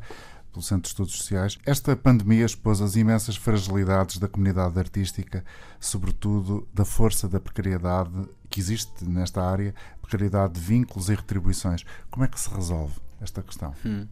[0.54, 1.58] pelo Centro de Estudos Sociais.
[1.66, 5.44] Esta pandemia expôs as imensas fragilidades da comunidade artística,
[5.80, 11.84] sobretudo da força da precariedade que existe nesta área, precariedade de vínculos e retribuições.
[12.12, 13.74] Como é que se resolve esta questão?
[13.84, 14.06] Hum.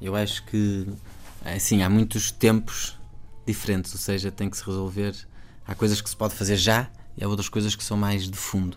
[0.00, 0.86] Eu acho que
[1.44, 2.99] assim, há muitos tempos
[3.50, 5.14] diferentes, ou seja, tem que se resolver.
[5.66, 8.36] Há coisas que se pode fazer já e há outras coisas que são mais de
[8.36, 8.76] fundo.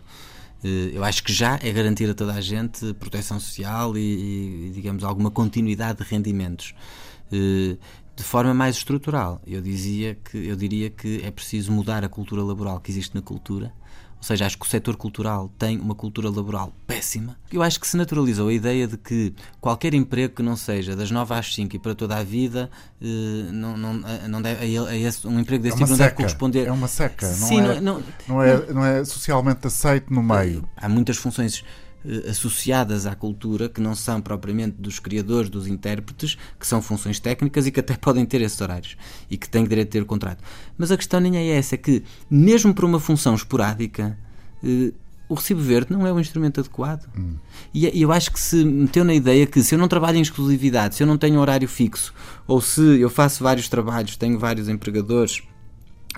[0.64, 4.72] Eh, eu acho que já é garantir a toda a gente proteção social e, e
[4.74, 6.74] digamos, alguma continuidade de rendimentos.
[7.32, 7.78] Eh,
[8.16, 9.42] de forma mais estrutural.
[9.46, 13.22] Eu dizia que eu diria que é preciso mudar a cultura laboral que existe na
[13.22, 13.74] cultura.
[14.24, 17.36] Ou seja, acho que o setor cultural tem uma cultura laboral péssima.
[17.52, 21.12] Eu acho que se naturalizou a ideia de que qualquer emprego que não seja das
[21.12, 24.96] 9 às 5 e para toda a vida, eh, não, não, eh, não deve, a
[24.96, 26.08] esse, um emprego desse é tipo não seca.
[26.08, 26.68] deve corresponder.
[26.68, 30.64] É uma seca, não, Sim, é, não, não, é, não é socialmente aceito no meio.
[30.78, 31.62] Há muitas funções
[32.30, 37.66] associadas à cultura que não são propriamente dos criadores, dos intérpretes, que são funções técnicas
[37.66, 38.98] e que até podem ter esses horários
[39.30, 40.44] e que têm direito a ter o contrato.
[40.78, 44.18] Mas a questão nem é essa, é que mesmo para uma função esporádica,
[44.64, 44.92] eh,
[45.30, 47.08] o recibo verde não é o instrumento adequado.
[47.18, 47.36] Hum.
[47.74, 50.96] E eu acho que se meteu na ideia que se eu não trabalho em exclusividade,
[50.96, 52.14] se eu não tenho horário fixo,
[52.46, 55.42] ou se eu faço vários trabalhos, tenho vários empregadores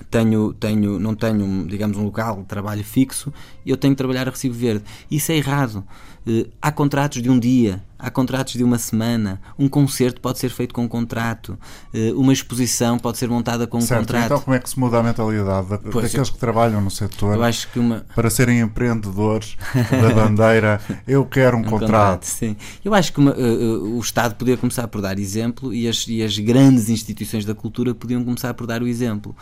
[0.04, 3.32] tenho, tenho, não tenho, digamos, um local de trabalho fixo,
[3.64, 4.84] eu tenho que trabalhar a recibo verde.
[5.10, 5.84] Isso é errado.
[6.26, 10.48] Uh, há contratos de um dia, há contratos de uma semana, um concerto pode ser
[10.48, 11.56] feito com um contrato,
[11.94, 14.24] uh, uma exposição pode ser montada com um certo, contrato.
[14.24, 17.38] Então, como é que se muda a mentalidade da, pois daqueles que trabalham no setor
[17.76, 18.04] uma...
[18.12, 19.56] para serem empreendedores
[19.88, 20.80] da bandeira?
[21.06, 21.86] Eu quero um, um contrato.
[21.86, 22.24] contrato.
[22.24, 22.56] Sim.
[22.84, 26.24] Eu acho que uma, uh, o Estado podia começar por dar exemplo e as, e
[26.24, 29.34] as grandes instituições da cultura podiam começar por dar o exemplo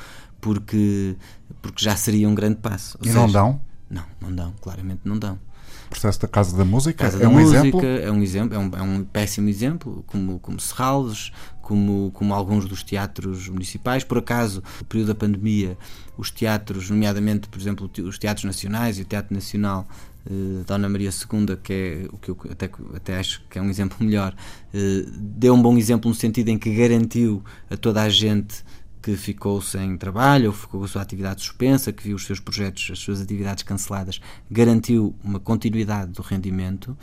[0.44, 1.16] porque,
[1.62, 2.98] porque já seria um grande passo.
[3.00, 3.60] Ou e seja, não dão?
[3.88, 5.38] Não, não dão, claramente não dão.
[5.86, 7.80] O processo da Casa da Música Casa é da um música exemplo?
[7.82, 12.66] É um exemplo, é um, é um péssimo exemplo, como, como Serralves, como, como alguns
[12.66, 14.04] dos teatros municipais.
[14.04, 15.78] Por acaso, no período da pandemia,
[16.18, 19.88] os teatros, nomeadamente, por exemplo, os teatros nacionais e o Teatro Nacional
[20.26, 23.68] eh, Dona Maria II, que é o que eu até, até acho que é um
[23.70, 24.34] exemplo melhor,
[24.74, 28.62] eh, deu um bom exemplo no sentido em que garantiu a toda a gente
[29.04, 32.40] que ficou sem trabalho ou ficou com a sua atividade suspensa, que viu os seus
[32.40, 34.18] projetos, as suas atividades canceladas,
[34.50, 36.96] garantiu uma continuidade do rendimento,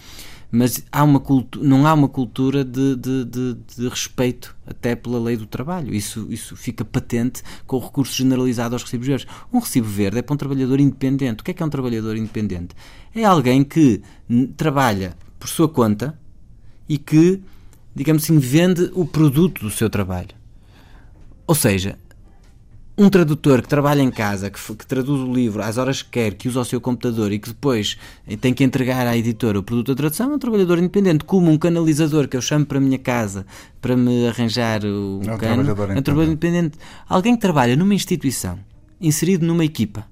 [0.52, 1.22] mas há uma
[1.60, 5.94] não há uma cultura de, de, de, de, respeito até pela lei do trabalho.
[5.94, 9.28] Isso, isso fica patente com o recurso generalizado aos recibos verdes.
[9.54, 11.42] Um recibo verde é para um trabalhador independente.
[11.42, 12.76] O que é que é um trabalhador independente?
[13.14, 14.02] É alguém que
[14.58, 16.20] trabalha por sua conta
[16.90, 17.40] e que,
[17.96, 20.41] digamos assim, vende o produto do seu trabalho.
[21.52, 21.98] Ou seja,
[22.98, 26.34] um tradutor que trabalha em casa, que, que, traduz o livro às horas que quer,
[26.34, 27.98] que usa o seu computador e que depois
[28.40, 31.26] tem que entregar à editora o produto da tradução, é um trabalhador independente.
[31.26, 33.46] Como um canalizador que eu chamo para a minha casa
[33.82, 36.78] para me arranjar o é um cano, é um trabalhador independente.
[37.06, 38.58] Alguém que trabalha numa instituição,
[39.02, 40.06] inserido numa equipa,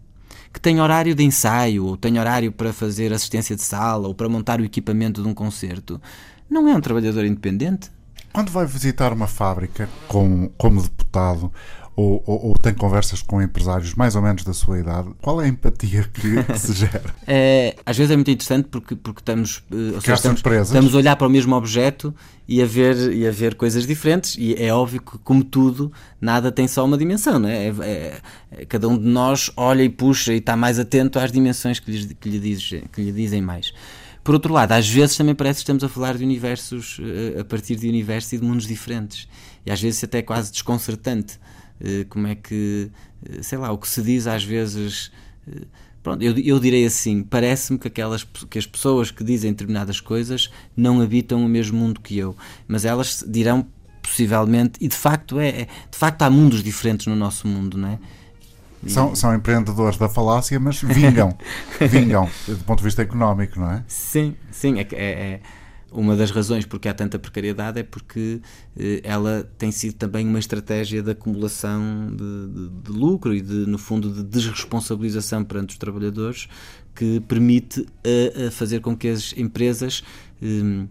[0.51, 4.27] que tem horário de ensaio, ou tem horário para fazer assistência de sala, ou para
[4.27, 6.01] montar o equipamento de um concerto,
[6.49, 7.89] não é um trabalhador independente?
[8.33, 11.51] Quando vai visitar uma fábrica com, como deputado
[11.99, 15.45] ou, ou, ou, tem conversas com empresários mais ou menos da sua idade, qual é
[15.45, 17.13] a empatia que, que se gera?
[17.27, 20.97] É, às vezes é muito interessante porque, porque estamos, eh, ou seja, estamos, estamos, a
[20.97, 22.15] olhar para o mesmo objeto
[22.47, 26.53] e a, ver, e a ver coisas diferentes e é óbvio que, como tudo, nada
[26.53, 27.37] tem só uma dimensão.
[27.37, 27.67] Não é?
[27.67, 31.33] É, é, é cada um de nós olha e puxa e está mais atento às
[31.33, 33.73] dimensões que, que, lhe, diz, que lhe dizem mais.
[34.29, 37.43] Por outro lado, às vezes também parece que estamos a falar de universos uh, a
[37.43, 39.27] partir de universos e de mundos diferentes.
[39.65, 41.39] E às vezes até é quase desconcertante.
[41.81, 42.91] Uh, como é que,
[43.27, 45.11] uh, sei lá, o que se diz às vezes.
[46.03, 50.51] Pronto, eu, eu direi assim: parece-me que, aquelas, que as pessoas que dizem determinadas coisas
[50.77, 52.37] não habitam o mesmo mundo que eu,
[52.67, 53.65] mas elas dirão
[54.03, 57.87] possivelmente, e de facto é, é de facto há mundos diferentes no nosso mundo, não
[57.87, 57.99] é?
[58.87, 61.37] São, são empreendedores da falácia, mas vingam.
[61.89, 63.83] vingam, do ponto de vista económico, não é?
[63.87, 64.79] Sim, sim.
[64.79, 65.41] É, é, é
[65.91, 68.41] uma das razões porque há tanta precariedade é porque
[68.77, 73.65] eh, ela tem sido também uma estratégia de acumulação de, de, de, lucro e, de,
[73.65, 76.47] no fundo, de desresponsabilização perante os trabalhadores
[76.95, 80.03] que permite a, a fazer com que as empresas.
[80.41, 80.87] Eh,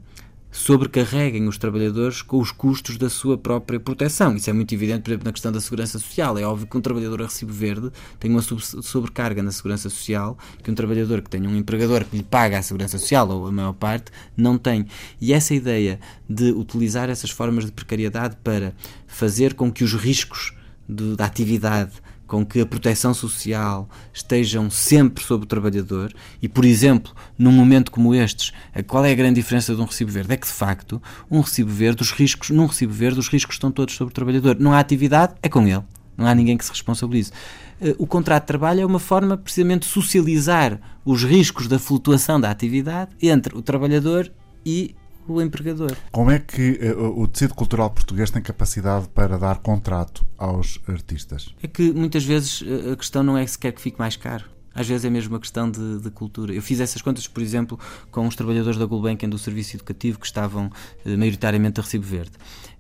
[0.59, 4.35] sobrecarreguem os trabalhadores com os custos da sua própria proteção.
[4.35, 6.37] Isso é muito evidente, por exemplo, na questão da segurança social.
[6.37, 10.69] É óbvio que um trabalhador a recibo verde tem uma sobrecarga na segurança social que
[10.69, 13.73] um trabalhador que tem um empregador que lhe paga a segurança social, ou a maior
[13.73, 14.85] parte, não tem.
[15.21, 18.75] E essa ideia de utilizar essas formas de precariedade para
[19.07, 20.53] fazer com que os riscos
[20.89, 21.93] da atividade
[22.29, 27.91] com que a proteção social estejam sempre sobre o trabalhador e, por exemplo, num momento
[27.91, 28.53] como estes,
[28.87, 30.35] qual é a grande diferença de um recibo verde?
[30.35, 33.73] É que, de facto, um recibo verde, os riscos, num recibo verde, os riscos estão
[33.73, 34.57] todos sobre o trabalhador.
[34.61, 35.83] Não há atividade, é com ele.
[36.17, 37.33] Não há ninguém que se responsabilize.
[37.81, 42.41] Eh, o contrato de trabalho é uma forma, precisamente, de socializar os riscos da flutuação
[42.41, 44.31] da atividade entre o trabalhador
[44.67, 44.95] e
[45.35, 45.95] o empregador.
[46.11, 51.55] Como é que uh, o tecido cultural português tem capacidade para dar contrato aos artistas?
[51.63, 54.45] É que muitas vezes eh, a questão não é sequer que fique mais caro.
[54.75, 56.53] às vezes é mesmo uma questão de, de cultura.
[56.53, 57.79] Eu fiz essas contas, por exemplo,
[58.13, 60.71] com os trabalhadores da Gulbenkian do serviço educativo que estavam
[61.05, 62.33] eh, maioritariamente a recibo verde.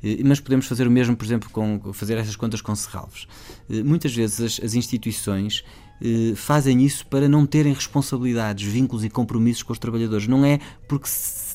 [0.02, 3.26] Eh, mas podemos fazer o mesmo, por exemplo, com fazer essas contas com serralvos.
[3.68, 5.64] Eh, muitas vezes as, as instituições
[6.00, 10.26] eh, fazem isso para não terem responsabilidades, vínculos e compromissos com os trabalhadores.
[10.28, 11.08] Não é porque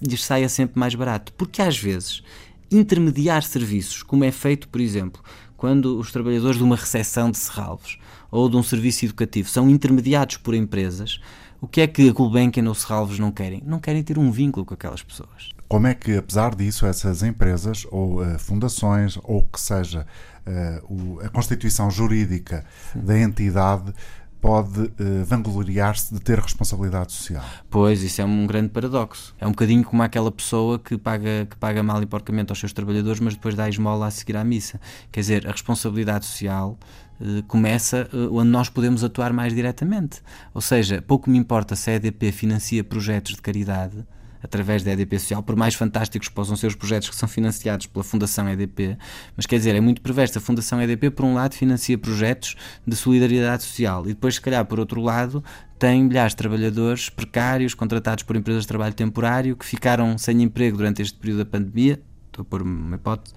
[0.06, 2.24] lhes saia sempre mais barato, porque às vezes
[2.72, 5.22] intermediar serviços, como é feito, por exemplo,
[5.56, 7.98] quando os trabalhadores de uma recepção de serralvos
[8.30, 11.20] ou de um serviço educativo são intermediados por empresas,
[11.64, 13.64] o que é que a Gulbenkian ou Serralvos não querem?
[13.66, 15.52] Não querem ter um vínculo com aquelas pessoas.
[15.70, 20.06] Como é que, apesar disso, essas empresas ou uh, fundações, ou que seja
[20.46, 23.00] uh, o, a constituição jurídica Sim.
[23.00, 23.94] da entidade,
[24.44, 27.46] pode uh, vangloriar-se de ter responsabilidade social.
[27.70, 29.34] Pois, isso é um grande paradoxo.
[29.40, 32.74] É um bocadinho como aquela pessoa que paga, que paga mal e porcamente aos seus
[32.74, 34.82] trabalhadores, mas depois dá esmola a seguir à missa.
[35.14, 36.78] Quer dizer, a responsabilidade social
[37.22, 40.22] uh, começa uh, onde nós podemos atuar mais diretamente.
[40.54, 44.06] Ou seja, pouco me importa se a EDP financia projetos de caridade
[44.44, 47.88] através da EDP Social, por mais fantásticos que possam ser os projetos que são financiados
[47.88, 48.98] pela Fundação EDP,
[49.36, 50.38] mas quer dizer, é muito perverso.
[50.38, 54.66] A Fundação EDP, por um lado, financia projetos de solidariedade social e depois, se calhar,
[54.66, 55.44] por outro lado,
[55.80, 60.78] tem milhares de trabalhadores precários, contratados por empresas de trabalho temporário, que ficaram sem emprego
[60.78, 62.02] durante este período da pandemia.
[62.28, 63.34] Estou a pôr uma hipótese,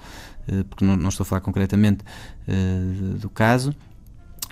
[0.48, 2.04] eh, porque não, estou a falar concretamente
[2.48, 3.74] eh, do caso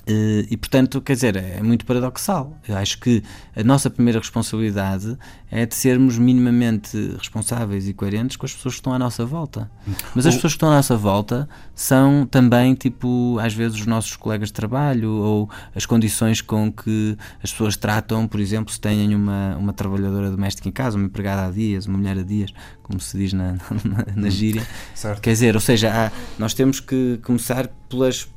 [0.06, 2.58] e, portanto, quer dizer, é muito paradoxal.
[2.68, 3.22] Eu acho que
[3.56, 5.16] a nossa primeira responsabilidade
[5.50, 9.70] é de sermos minimamente responsáveis e coerentes com as pessoas que estão à nossa volta.
[10.14, 14.14] Mas as pessoas que estão à nossa volta são também, tipo, às vezes os nossos
[14.16, 19.14] colegas de trabalho ou as condições com que as pessoas tratam, por exemplo, se têm
[19.14, 23.00] uma, uma trabalhadora doméstica em casa, uma empregada há dias, uma mulher há dias, como
[23.00, 23.52] se diz na,
[23.84, 24.66] na, na gíria.
[24.94, 25.22] Certo.
[25.22, 28.28] Quer dizer, ou seja, há, nós temos que começar pelas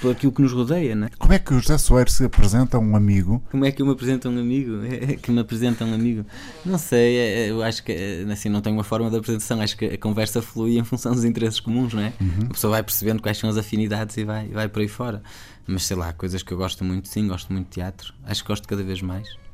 [0.00, 1.08] por aquilo que nos rodeia, né?
[1.18, 3.42] Como é que o José Soares se apresenta a um amigo?
[3.50, 4.72] Como é que eu me apresento a um amigo?
[5.06, 6.24] É que me apresenta a um amigo?
[6.64, 7.92] Não sei, é, é, eu acho que
[8.30, 11.24] assim, não tenho uma forma de apresentação, acho que a conversa flui em função dos
[11.24, 12.12] interesses comuns, não é?
[12.20, 12.46] Uhum.
[12.50, 15.22] A pessoa vai percebendo quais são as afinidades e vai, vai por aí fora.
[15.66, 18.48] Mas sei lá, coisas que eu gosto muito, sim, gosto muito de teatro, acho que
[18.48, 19.45] gosto cada vez mais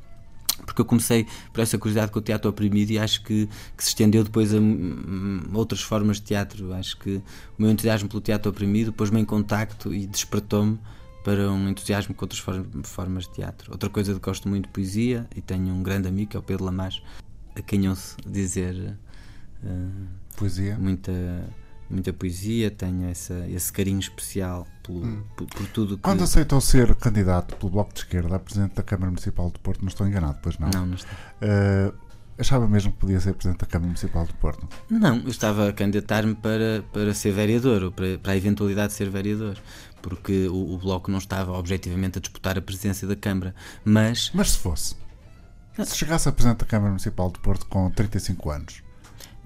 [0.64, 3.90] porque eu comecei por essa curiosidade com o teatro oprimido e acho que, que se
[3.90, 4.58] estendeu depois a
[5.52, 6.72] outras formas de teatro.
[6.74, 7.16] Acho que
[7.58, 10.78] o meu entusiasmo pelo teatro oprimido pôs-me em contacto e despertou-me
[11.24, 12.42] para um entusiasmo com outras
[12.84, 13.70] formas de teatro.
[13.70, 16.42] Outra coisa que gosto muito de poesia e tenho um grande amigo que é o
[16.42, 17.02] Pedro Lamas,
[17.54, 18.96] a quem ouço dizer
[19.62, 20.76] uh, poesia.
[20.78, 21.12] Muita
[21.88, 25.22] muita poesia, tenho essa, esse carinho especial pelo, hum.
[25.36, 26.02] por, por, tudo que...
[26.02, 29.80] Quando aceitou ser candidato pelo Bloco de Esquerda a Presidente da Câmara Municipal do Porto,
[29.82, 30.70] não estou enganado, pois não?
[30.70, 31.10] Não, não estou.
[31.42, 31.94] Uh,
[32.38, 34.68] achava mesmo que podia ser Presidente da Câmara Municipal do Porto?
[34.88, 38.94] Não, eu estava a candidatar-me para, para ser vereador, ou para, para a eventualidade de
[38.94, 39.58] ser vereador
[40.02, 44.32] porque o, o, Bloco não estava objetivamente a disputar a presidência da Câmara, mas...
[44.34, 44.96] Mas se fosse?
[45.84, 48.82] Se chegasse a Presidente da Câmara Municipal do Porto com 35 anos,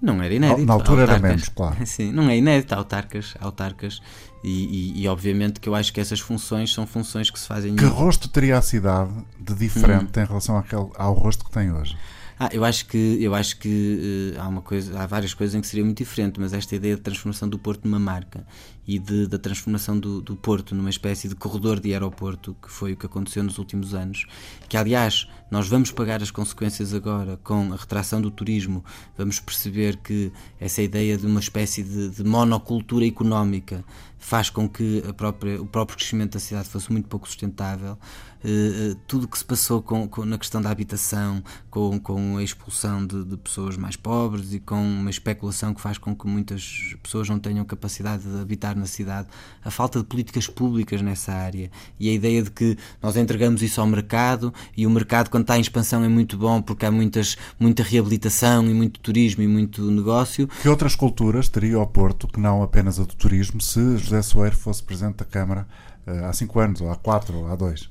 [0.01, 0.67] não era inédito.
[0.67, 1.77] Na altura autarcas, era menos, claro.
[1.87, 4.01] Sim, não é inédito, autarcas, autarcas
[4.45, 7.75] e, e, e, obviamente que eu acho que essas funções são funções que se fazem...
[7.75, 10.23] Que rosto teria a cidade de diferente hum.
[10.23, 11.97] em relação àquele, ao rosto que tem hoje?
[12.39, 15.61] Ah, eu acho que, eu acho que uh, há, uma coisa, há várias coisas em
[15.63, 18.47] que seria muito diferente, mas esta ideia de transformação do Porto numa marca
[18.87, 22.93] e de, da transformação do, do Porto numa espécie de corredor de aeroporto, que foi
[22.93, 24.27] o que aconteceu nos últimos anos,
[24.69, 28.85] que aliás nós vamos pagar as consequências agora com a retração do turismo,
[29.17, 33.85] vamos perceber que essa ideia de uma espécie de, de monocultura económica
[34.27, 37.97] faz com que própria, o próprio crescimento da cidade fosse muito pouco sustentável.
[38.45, 42.43] Uh, tudo o que se passou com, com, na questão da habitação, com, com a
[42.43, 46.95] expulsão de, de, pessoas mais pobres e com uma especulação que faz com que muitas
[47.03, 49.27] pessoas não tenham capacidade de habitar na cidade,
[49.65, 53.81] a falta de políticas públicas nessa área e a ideia de que nós entregamos isso
[53.81, 57.37] ao mercado e o mercado, quando está em expansão, é muito bom porque há muitas,
[57.59, 60.47] muita reabilitação e muito turismo e muito negócio.
[60.63, 64.57] Que outras culturas teria o Porto que não apenas a do turismo se José Soeiro
[64.57, 65.67] fosse presidente da Câmara
[66.07, 67.91] uh, há cinco anos, ou há quatro, ou há dois?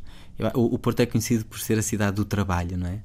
[0.54, 3.00] O, o Porto é conhecido por ser a cidade do trabalho, não é?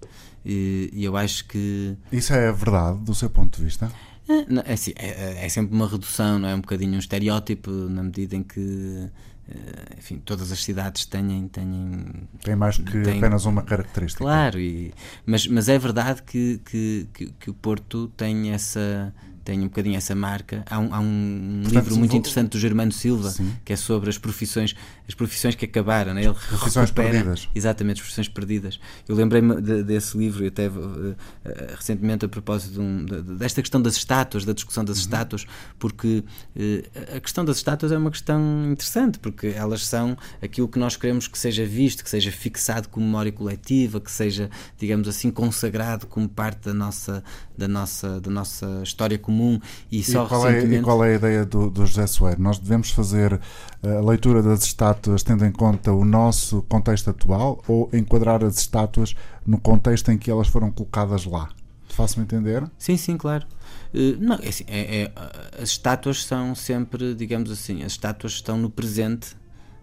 [0.44, 1.96] E, eu acho que.
[2.11, 3.90] Isso é verdade, do seu ponto de vista?
[4.28, 6.54] É, é, assim, é, é, sempre uma redução, não é?
[6.54, 9.11] Um bocadinho um estereótipo, na medida em que.
[9.48, 11.48] Eh, enfim, todas as cidades têm.
[11.48, 14.24] têm tem mais que têm, apenas uma característica.
[14.24, 14.94] Claro, e,
[15.26, 19.12] mas, mas é verdade que, que, que, que o Porto tem essa
[19.44, 20.64] tem um bocadinho essa marca.
[20.68, 23.53] Há um, há um Portanto, livro muito interessante do Germano Silva, Sim.
[23.64, 24.74] que é sobre as profissões,
[25.11, 26.23] as profissões que acabaram, né?
[26.23, 27.49] ele profissões recupera, perdidas.
[27.53, 28.81] Exatamente, as profissões perdidas.
[29.09, 31.16] Eu lembrei-me de, desse livro, e até uh,
[31.77, 35.03] recentemente a propósito de um, de, desta questão das estátuas, da discussão das uhum.
[35.03, 35.46] estátuas,
[35.81, 36.23] porque
[36.55, 40.96] uh, a questão das estátuas é uma questão interessante, porque elas são aquilo que nós
[40.96, 46.07] queremos que seja visto, que seja fixado como memória coletiva, que seja, digamos assim, consagrado
[46.07, 47.25] como parte da nossa,
[47.59, 49.59] da nossa, da nossa história comum.
[49.90, 50.77] E, só e qual, recentemente...
[50.77, 52.40] é, e qual é a ideia do, do José Soeiro?
[52.40, 53.40] Nós devemos fazer
[53.83, 59.14] a leitura das estátuas tendo em conta o nosso contexto atual ou enquadrar as estátuas
[59.46, 61.48] no contexto em que elas foram colocadas lá?
[61.88, 62.68] Faço-me entender?
[62.78, 63.46] Sim, sim, claro.
[63.92, 65.12] Uh, não, é assim, é, é,
[65.60, 69.36] as estátuas são sempre, digamos assim, as estátuas estão no presente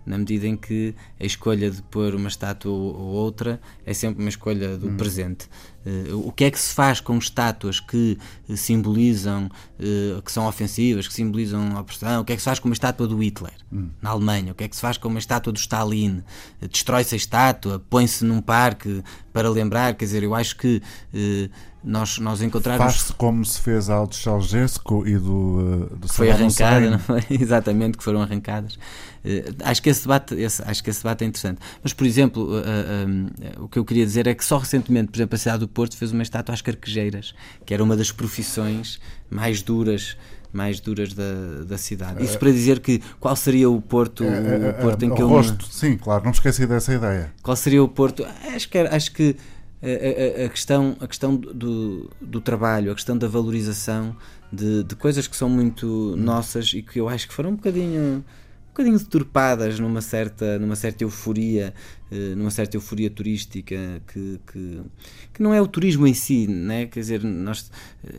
[0.07, 4.29] na medida em que a escolha de pôr uma estátua ou outra é sempre uma
[4.29, 4.97] escolha do hum.
[4.97, 5.47] presente.
[5.85, 8.17] Uh, o que é que se faz com estátuas que
[8.55, 12.21] simbolizam, uh, que são ofensivas, que simbolizam a opressão?
[12.21, 13.89] O que é que se faz com uma estátua do Hitler hum.
[14.01, 14.53] na Alemanha?
[14.53, 16.23] O que é que se faz com uma estátua do Stalin?
[16.61, 20.81] Uh, Destrói-se a estátua, põe-se num parque para lembrar, quer dizer, eu acho que
[21.87, 22.83] nós, nós encontrarmos.
[22.83, 27.23] Faz-se como se fez ao de Ceausescu e do, do Foi arrancada, não foi?
[27.31, 28.75] Exatamente, que foram arrancadas.
[28.75, 31.59] Uh, acho, que esse debate, esse, acho que esse debate é interessante.
[31.81, 35.17] Mas, por exemplo, uh, uh, o que eu queria dizer é que só recentemente, por
[35.17, 37.33] exemplo, a cidade do Porto fez uma estátua às carquejeiras,
[37.65, 40.17] que era uma das profissões mais duras
[40.51, 42.23] mais duras da, da cidade.
[42.23, 45.97] Isso para dizer que qual seria o Porto, o Porto em que eu rosto, sim,
[45.97, 47.31] claro, não esqueci dessa ideia.
[47.43, 48.25] Qual seria o Porto?
[48.55, 49.35] Acho que acho que
[49.81, 54.15] a, a, a, questão, a questão do, do trabalho, a questão da valorização
[54.51, 58.23] de, de coisas que são muito nossas e que eu acho que foram um bocadinho
[58.67, 61.73] um bocadinho deturpadas numa certa numa certa euforia
[62.11, 63.75] eh, numa certa euforia turística
[64.07, 64.81] que, que,
[65.33, 66.85] que, não é o turismo em si né?
[66.85, 67.71] Quer dizer nós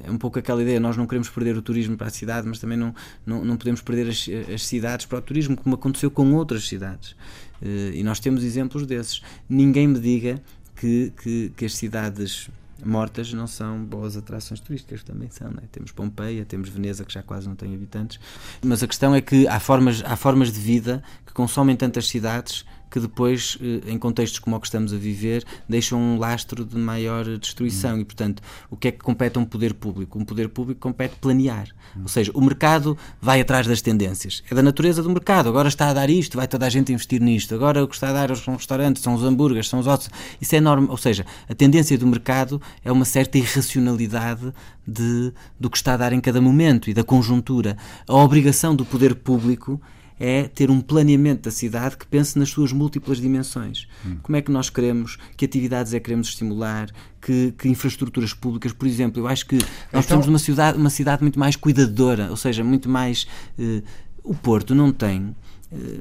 [0.05, 2.59] é um pouco aquela ideia nós não queremos perder o turismo para a cidade mas
[2.59, 2.93] também não
[3.25, 7.15] não, não podemos perder as, as cidades para o turismo como aconteceu com outras cidades.
[7.63, 9.23] Eh, e nós temos exemplos desses.
[9.49, 10.41] Ninguém me diga
[10.79, 12.49] que, que, que as cidades
[12.85, 15.51] mortas não são boas atrações turísticas, também são.
[15.51, 15.63] Né?
[15.73, 18.21] Temos Pompeia, temos Veneza, que já quase não tem habitantes.
[18.63, 22.65] Mas a questão é que há formas, há formas de vida que consomem tantas cidades
[22.91, 26.77] que depois, eh, em contextos como o que estamos a viver, deixam um lastro de
[26.77, 27.97] maior destruição.
[27.97, 28.01] Hum.
[28.01, 30.19] E, portanto, o que é que compete a um poder público?
[30.19, 31.69] Um poder público compete planear.
[31.97, 32.03] Hum.
[32.03, 34.43] Ou seja, o mercado vai atrás das tendências.
[34.51, 35.49] É da natureza do mercado.
[35.49, 37.55] Agora está a dar isto, vai toda a gente investir nisto.
[37.55, 40.11] Agora o que está a dar são os restaurantes, são os hambúrgueres, são os outros.
[40.41, 40.89] Isso é enorme.
[40.91, 44.53] Ou seja, a tendência do mercado é uma certa irracionalidade
[44.87, 47.77] de, do que está a dar em cada momento e da conjuntura.
[48.07, 49.81] A obrigação do poder público
[50.19, 53.87] é ter um planeamento da cidade que pense nas suas múltiplas dimensões.
[54.05, 54.17] Hum.
[54.23, 58.73] Como é que nós queremos, que atividades é que queremos estimular, que, que infraestruturas públicas,
[58.73, 59.59] por exemplo, eu acho que
[59.93, 60.21] nós então...
[60.21, 63.27] uma cidade, uma cidade muito mais cuidadora, ou seja, muito mais.
[63.59, 63.83] Eh,
[64.23, 65.35] o Porto não tem,
[65.73, 66.01] eh,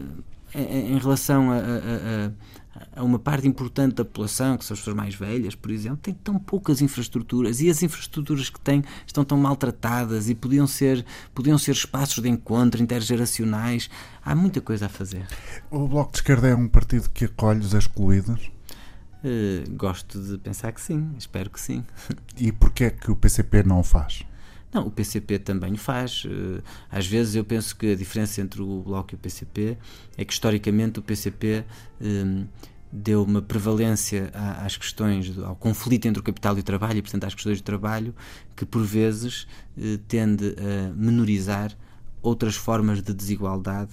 [0.62, 2.32] em relação a, a, a
[2.96, 6.14] a uma parte importante da população, que são as pessoas mais velhas, por exemplo, tem
[6.14, 11.58] tão poucas infraestruturas e as infraestruturas que têm estão tão maltratadas e podiam ser, podiam
[11.58, 13.90] ser espaços de encontro intergeracionais.
[14.24, 15.26] Há muita coisa a fazer.
[15.70, 18.52] O Bloco de Esquerda é um partido que acolhe os excluídos?
[19.24, 21.84] Uh, gosto de pensar que sim, espero que sim.
[22.38, 24.24] E porquê é que o PCP não o faz?
[24.74, 26.24] Não, o PCP também o faz.
[26.26, 29.78] Eh, às vezes eu penso que a diferença entre o Bloco e o PCP
[30.18, 31.64] é que historicamente o PCP
[32.02, 32.46] um,
[32.92, 37.26] deu uma prevalência às questões, ao conflito entre o capital e o trabalho e, portanto,
[37.26, 38.14] às questões do trabalho,
[38.56, 41.76] que por vezes eh, tende a menorizar
[42.22, 43.92] outras formas de desigualdade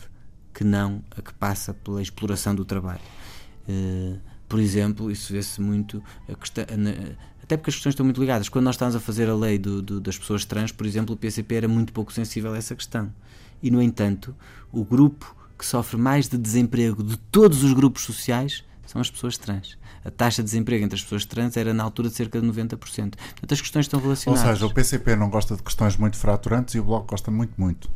[0.52, 3.00] que não a que passa pela exploração do trabalho.
[3.68, 4.16] Eh,
[4.48, 6.64] por exemplo, isso vê-se muito a questão,
[7.44, 8.48] até porque as questões estão muito ligadas.
[8.48, 11.18] Quando nós estávamos a fazer a lei do, do, das pessoas trans, por exemplo, o
[11.18, 13.12] PCP era muito pouco sensível a essa questão.
[13.62, 14.34] E, no entanto,
[14.72, 19.36] o grupo que sofre mais de desemprego de todos os grupos sociais são as pessoas
[19.36, 19.76] trans.
[20.02, 22.78] A taxa de desemprego entre as pessoas trans era na altura de cerca de 90%.
[22.78, 24.46] Portanto, as questões estão relacionadas.
[24.46, 27.52] Ou seja, o PCP não gosta de questões muito fraturantes e o Bloco gosta muito,
[27.58, 27.90] muito.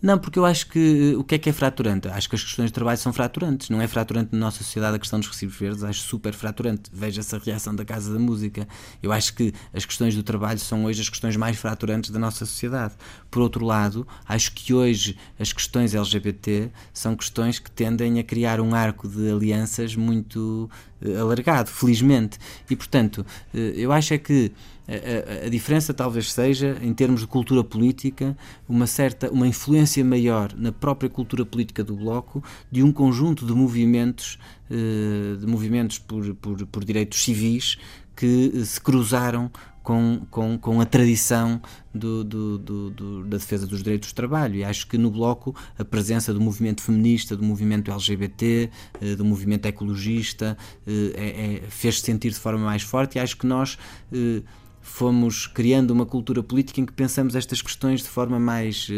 [0.00, 2.06] Não, porque eu acho que o que é que é fraturante?
[2.06, 3.68] Acho que as questões de trabalho são fraturantes.
[3.68, 6.88] Não é fraturante na nossa sociedade a questão dos recibos verdes, acho super fraturante.
[6.92, 8.68] Veja essa reação da Casa da Música.
[9.02, 12.46] Eu acho que as questões do trabalho são hoje as questões mais fraturantes da nossa
[12.46, 12.94] sociedade.
[13.28, 18.60] Por outro lado, acho que hoje as questões LGBT são questões que tendem a criar
[18.60, 20.70] um arco de alianças muito
[21.02, 22.38] eh, alargado, felizmente.
[22.70, 24.52] E, portanto, eh, eu acho é que
[24.88, 28.36] a, a, diferença talvez seja, em termos de cultura política,
[28.68, 33.52] uma certa uma influência maior na própria cultura política do Bloco de um conjunto de
[33.52, 34.38] movimentos,
[34.70, 37.76] eh, de movimentos por, por, por direitos civis
[38.16, 39.50] que se cruzaram
[39.88, 41.62] com, com, com a tradição
[41.94, 44.56] do, do, do, da defesa dos direitos do trabalho.
[44.56, 48.70] E acho que no Bloco a presença do movimento feminista, do movimento LGBT,
[49.00, 53.38] eh, do movimento ecologista, eh, é, é, fez-se sentir de forma mais forte e acho
[53.38, 53.78] que nós
[54.12, 54.42] eh,
[54.88, 58.88] fomos criando uma cultura política em que pensamos estas questões de forma mais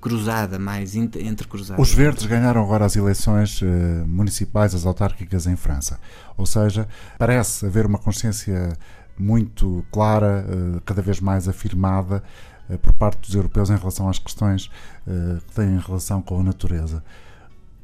[0.00, 1.80] cruzada, mais entrecruzada.
[1.80, 3.60] Os verdes ganharam agora as eleições
[4.06, 5.98] municipais, as autárquicas em França.
[6.36, 6.88] Ou seja,
[7.18, 8.76] parece haver uma consciência
[9.20, 12.22] muito clara, eh, cada vez mais afirmada
[12.68, 14.70] eh, por parte dos europeus em relação às questões
[15.06, 17.04] eh, que têm relação com a natureza.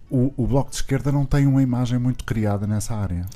[0.09, 3.27] O, o, Bloco de Esquerda não tem uma imagem muito criada nessa área.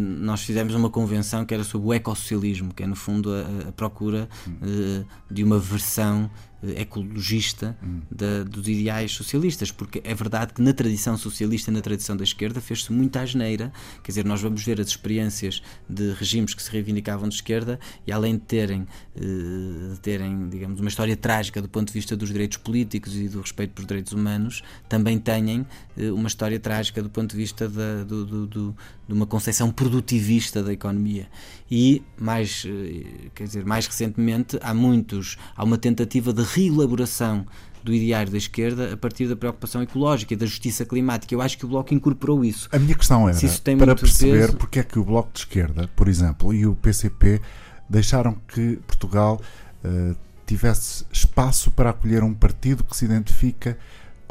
[0.00, 3.72] nós fizemos uma convenção que era sobre o ecossocialismo, que é no fundo a, a
[3.72, 5.04] procura hum.
[5.30, 6.30] de uma versão
[6.62, 8.00] ecologista hum.
[8.10, 12.60] da, dos ideais socialistas, porque é verdade que na tradição socialista, na tradição da esquerda,
[12.60, 13.72] fez-se muita asneira.
[14.02, 18.12] Quer dizer, nós vamos ver as experiências de regimes que se reivindicavam de esquerda e
[18.12, 18.86] além de terem,
[19.16, 23.28] eh, de terem digamos, uma história trágica do ponto de vista dos direitos políticos e
[23.28, 27.68] do respeito pelos direitos humanos, também têm eh, uma história trágica do ponto de vista
[27.68, 31.28] da, do, do, do, de uma concepção produtivista da economia.
[31.70, 37.46] E mais, eh, quer dizer, mais recentemente há muitos, há uma tentativa de reelaboração
[37.82, 41.34] do ideário da esquerda a partir da preocupação ecológica e da justiça climática.
[41.34, 42.68] Eu acho que o Bloco incorporou isso.
[42.70, 43.38] A minha questão era
[43.76, 44.56] para perceber peso...
[44.56, 47.40] porque é que o Bloco de Esquerda, por exemplo, e o PCP
[47.88, 49.40] deixaram que Portugal
[49.84, 53.76] uh, tivesse espaço para acolher um partido que se identifica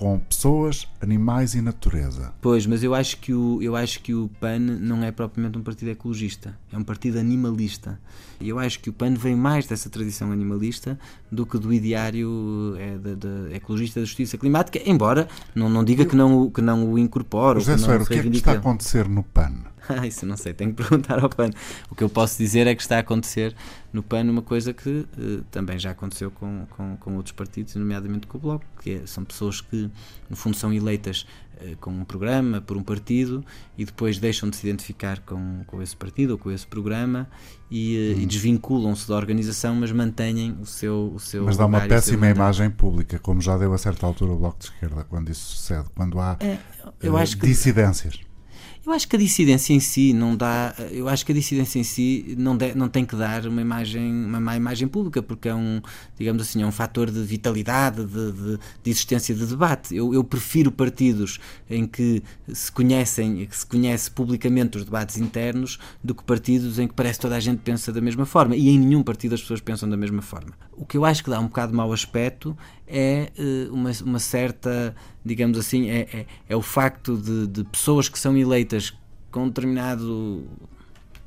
[0.02, 2.34] com pessoas, animais e natureza.
[2.42, 5.62] Pois, mas eu acho que o, eu acho que o PAN não é propriamente um
[5.62, 8.00] partido ecologista, é um partido animalista.
[8.40, 10.98] E eu acho que o PAN vem mais dessa tradição animalista
[11.32, 16.02] do que do ideário é, da, da ecologista da justiça climática, embora não, não diga
[16.02, 17.60] eu, que, não, que não o incorpore.
[17.60, 19.54] José Soeiro, o que é que está a acontecer no PAN?
[19.88, 21.50] Ah, isso não sei, tenho que perguntar ao PAN.
[21.90, 23.56] O que eu posso dizer é que está a acontecer
[23.92, 28.28] no PAN uma coisa que uh, também já aconteceu com, com, com, outros partidos, nomeadamente
[28.28, 29.90] com o Bloco, que é, são pessoas que,
[30.30, 31.26] no fundo, são eleitas
[31.56, 33.44] uh, com um programa, por um partido,
[33.78, 37.28] e depois deixam de se identificar com, com esse partido ou com esse programa
[37.70, 38.22] e, uh, hum.
[38.22, 41.12] e desvinculam-se da organização, mas mantêm o seu.
[41.16, 44.38] O seu mas dá uma péssima imagem pública, como já deu a certa altura o
[44.38, 46.58] Bloco de Esquerda, quando isso sucede, quando há é,
[47.02, 48.31] eu acho que, dissidências.
[48.84, 51.84] Eu acho que a dissidência em si não dá, eu acho que a dissidência em
[51.84, 55.54] si não, de, não tem que dar uma imagem, uma má imagem pública, porque é
[55.54, 55.80] um,
[56.18, 59.96] digamos assim, é um fator de vitalidade, de, de, de existência de debate.
[59.96, 65.78] Eu, eu, prefiro partidos em que se conhecem, que se conhece publicamente os debates internos,
[66.04, 68.56] do que partidos em que parece que toda a gente pensa da mesma forma.
[68.56, 70.54] E em nenhum partido as pessoas pensam da mesma forma.
[70.72, 72.58] O que eu acho que dá um bocado de mau aspecto
[72.92, 78.10] é uh, uma, uma certa, digamos assim, é, é, é o facto de, de, pessoas
[78.10, 78.94] que são eleitas
[79.32, 80.44] com um determinado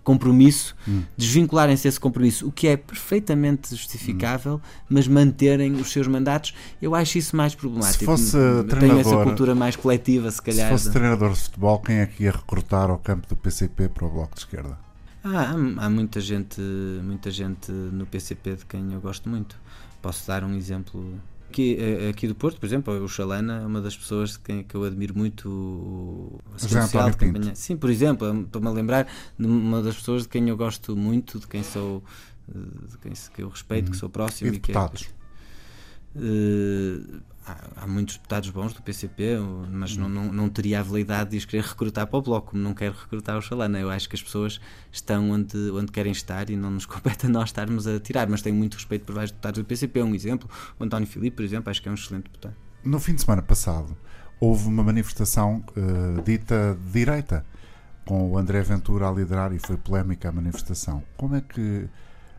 [0.05, 1.03] compromisso, hum.
[1.17, 4.61] desvincularem-se desse compromisso, o que é perfeitamente justificável, hum.
[4.91, 8.01] mas manterem os seus mandatos, eu acho isso mais problemático.
[8.01, 8.37] Se fosse
[8.79, 10.67] Tenho essa cultura mais coletiva, se calhar.
[10.67, 14.07] Se fosse treinador de futebol, quem é que ia recrutar ao campo do PCP para
[14.07, 14.79] o Bloco de Esquerda?
[15.25, 16.61] Ah, há, há muita gente,
[17.03, 19.59] muita gente no PCP de quem eu gosto muito.
[20.03, 21.19] Posso dar um exemplo
[21.55, 24.65] Aqui, eh, aqui do Porto, por exemplo, o Chalana é uma das pessoas de quem
[24.65, 27.55] que eu admiro muito o social de campanha.
[27.55, 29.07] Sim, por exemplo, estou-me a lembrar
[29.39, 32.03] de uma das pessoas de quem eu gosto muito, de quem sou
[32.49, 32.59] eh,
[32.91, 34.01] de quem que eu respeito, que uhum.
[34.01, 35.03] sou próximo e, e deputados.
[35.03, 39.36] que é, uh, há, muitos deputados bons do PCP,
[39.70, 42.62] mas não, não, não, teria a validade de os querer recrutar para o Bloco, como
[42.62, 43.78] não quero recrutar o Xalana.
[43.78, 47.28] Eu acho que as pessoas estão onde, onde querem estar e não nos compete a
[47.28, 50.03] nós estarmos a tirar, mas tenho muito respeito por vários deputados do PCP.
[50.03, 52.55] Um exemplo, o António Filipe, por exemplo, acho que é um excelente deputado.
[52.82, 53.97] No fim de semana passado,
[54.40, 57.45] houve uma manifestação uh, dita de direita,
[58.05, 61.03] com o André Ventura a liderar e foi polémica a manifestação.
[61.16, 61.88] Como é que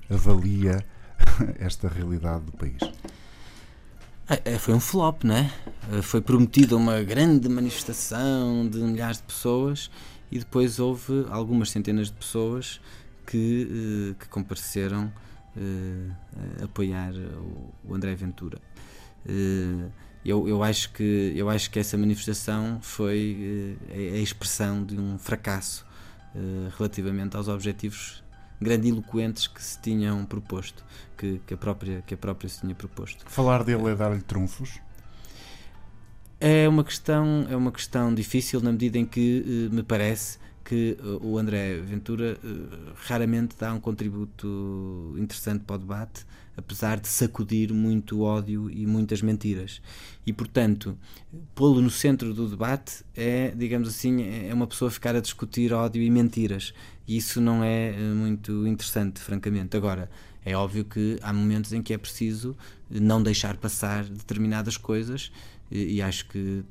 [0.09, 0.85] avalia
[1.59, 2.77] esta realidade do país?
[4.27, 5.51] É, é, foi um flop, é?
[5.91, 9.91] Eh, foi prometida uma grande manifestação de milhares de pessoas
[10.31, 12.81] e depois houve algumas centenas de pessoas
[13.27, 15.13] que, eh, que compareceram
[15.55, 16.11] uh,
[16.59, 17.13] a apoiar
[17.87, 18.59] o, André Ventura.
[20.25, 25.85] eu, eu, acho que, eu acho que essa manifestação foi a expressão de um fracasso
[26.77, 28.23] relativamente aos objetivos
[28.61, 30.83] grandiloquentes que se tinham proposto,
[31.17, 33.23] que, que, a, própria, que a própria se tinha proposto.
[33.27, 34.79] Falar dele é dar-lhe trunfos?
[36.39, 40.97] É uma questão, é uma questão difícil na medida em que eh, me parece que
[41.21, 42.37] o André Ventura
[42.95, 46.25] raramente dá um contributo interessante para o debate,
[46.57, 49.79] apesar de sacudir muito ódio e muitas mentiras.
[50.25, 50.97] E, portanto,
[51.53, 56.01] pô-lo no centro do debate é, digamos assim, é uma pessoa ficar a discutir ódio
[56.01, 56.73] e mentiras.
[57.07, 59.77] E isso não é muito interessante, francamente.
[59.77, 60.09] Agora,
[60.43, 62.55] é óbvio que há momentos em que é preciso
[62.89, 65.31] não deixar passar determinadas coisas
[65.71, 66.63] e, acho que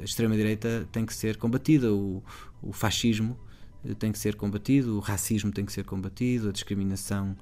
[0.00, 2.22] a extrema-direita tem que ser combatida, o,
[2.62, 3.38] o fascismo
[3.84, 7.36] eh, tem que ser combatido, o racismo tem que ser combatido, a discriminação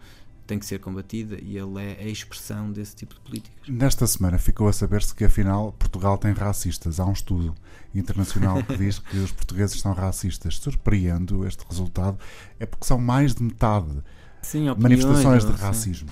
[0.46, 3.68] tem que ser combatida e ele é a expressão desse tipo de políticas.
[3.68, 7.00] Nesta semana ficou a saber-se que afinal Portugal tem racistas.
[7.00, 7.54] Há um estudo
[7.94, 10.56] internacional que diz que os portugueses são racistas.
[10.56, 12.18] Surpreendo este resultado
[12.58, 14.02] é porque são mais de metade
[14.42, 16.10] Sim, manifestações de racismo.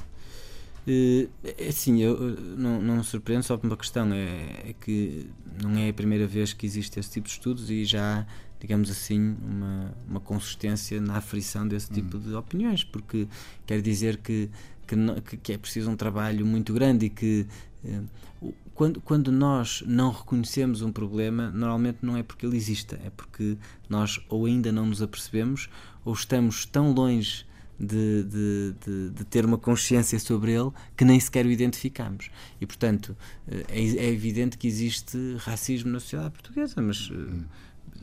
[0.87, 2.19] Uh, é assim, eu
[2.59, 5.31] não, não me surpreendo só por uma questão, é, é, que
[5.63, 8.27] não é a primeira vez que existe esse tipo de estudos e já
[8.65, 12.21] digamos assim, uma, uma consistência na aferição desse tipo hum.
[12.21, 13.29] de opiniões, porque
[13.67, 14.49] quer dizer que,
[14.87, 17.47] que, que, é preciso um trabalho muito grande e que
[17.85, 23.11] uh, quando, quando nós não reconhecemos um problema, normalmente não é porque ele exista, é
[23.11, 25.69] porque nós ou ainda não nos apercebemos
[26.03, 27.45] ou estamos tão longe
[27.79, 32.31] de, de, de, de, ter uma consciência sobre ele que nem sequer o identificamos.
[32.59, 33.15] E, portanto,
[33.47, 37.45] eh, é, é evidente que existe racismo na sociedade portuguesa, mas eh,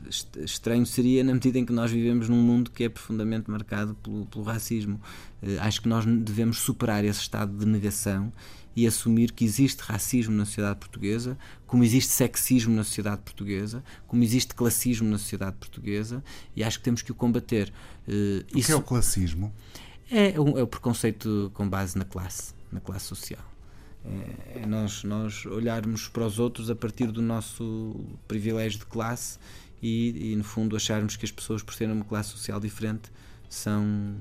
[0.08, 4.26] estranho seria na medida em que nós vivemos num mundo que é profundamente marcado pelo,
[4.26, 5.00] pelo racismo.
[5.42, 8.32] Eh, acho que nós devemos superar esse estado de negação
[8.74, 11.36] e assumir que existe racismo na sociedade portuguesa,
[11.66, 16.24] como existe sexismo na sociedade portuguesa, como existe classismo na sociedade portuguesa,
[16.56, 17.72] e acho que temos que o combater.
[18.08, 19.52] Uh, o isso que é o classismo?
[20.10, 23.44] É, um, é o preconceito com base na classe, na classe social.
[24.04, 27.94] É, é nós, nós olharmos para os outros a partir do nosso
[28.26, 29.38] privilégio de classe
[29.82, 33.10] e, e, no fundo, acharmos que as pessoas, por serem uma classe social diferente,
[33.48, 34.16] são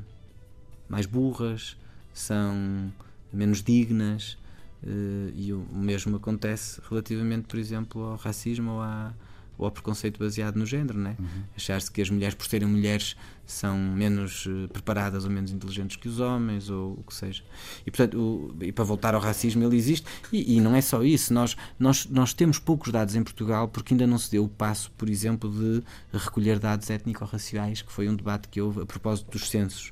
[0.89, 1.77] mais burras,
[2.13, 2.91] são
[3.31, 4.37] menos dignas,
[4.83, 9.13] Uh, e o mesmo acontece relativamente, por exemplo, ao racismo ou, à,
[9.55, 11.15] ou ao preconceito baseado no género, né?
[11.19, 11.43] Uhum.
[11.55, 13.15] Achar-se que as mulheres, por serem mulheres,
[13.51, 17.43] são menos uh, preparadas ou menos inteligentes que os homens, ou o que seja.
[17.85, 20.07] E, portanto, o, e para voltar ao racismo, ele existe.
[20.31, 21.33] E, e, não é só isso.
[21.33, 24.91] Nós, nós, nós temos poucos dados em Portugal porque ainda não se deu o passo,
[24.97, 25.83] por exemplo, de
[26.17, 29.91] recolher dados étnico-raciais, que foi um debate que houve a propósito dos censos.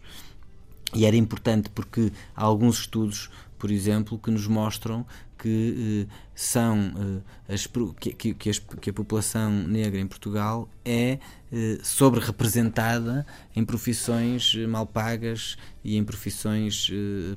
[0.94, 3.30] E era importante porque alguns estudos
[3.60, 5.06] por exemplo, que nos mostram
[5.38, 7.68] que eh, são eh, as,
[8.00, 11.20] que, que, as, que, a população negra em Portugal é
[11.52, 16.92] eh, sobre-representada em profissões mal pagas e em profissões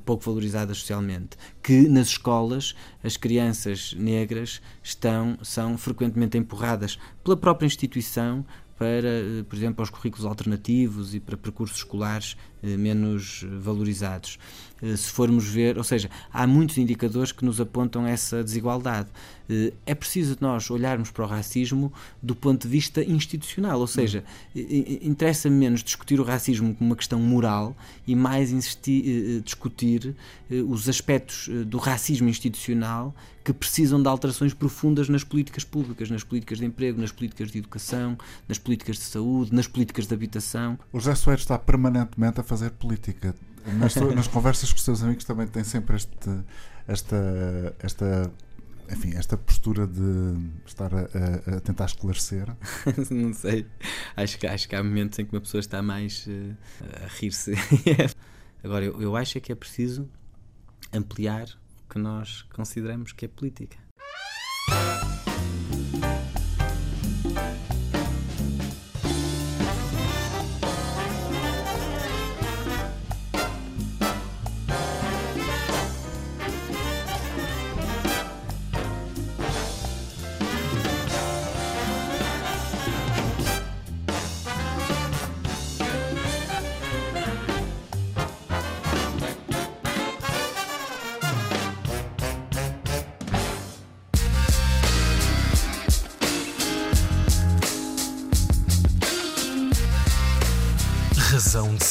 [0.05, 1.37] pouco valorizadas socialmente.
[1.63, 8.45] Que nas escolas as crianças negras estão, são frequentemente empurradas pela própria instituição
[8.77, 14.39] para, por exemplo, aos currículos alternativos e para percursos escolares menos valorizados.
[14.83, 19.09] Eh, se formos ver, ou seja, há muitos indicadores que nos apontam essa desigualdade.
[19.85, 21.93] É preciso nós olharmos para o racismo
[22.23, 27.21] do ponto de vista institucional, ou seja, interessa menos discutir o racismo como uma questão
[27.21, 30.17] moral e mais insistir, discutir
[30.67, 36.59] os aspectos do racismo institucional que precisam de alterações profundas nas políticas públicas, nas políticas
[36.59, 38.17] de emprego, nas políticas de educação,
[38.49, 40.79] nas políticas de saúde, nas políticas de habitação.
[40.93, 43.35] O José Soares está permanentemente a fazer política.
[43.79, 46.45] Nas, nas conversas com os seus amigos também tem sempre este,
[46.87, 48.31] esta, esta
[48.91, 50.37] enfim, esta postura de
[50.67, 52.47] estar a, a, tentar esclarecer?
[53.11, 53.67] Não sei.
[54.15, 56.55] Acho que, acho que há momentos em que uma pessoa está mais uh,
[57.05, 57.55] a rir-se.
[58.63, 60.07] Agora, eu, eu acho é que é preciso
[60.93, 61.47] ampliar
[61.89, 63.79] que nós consideramos que é política.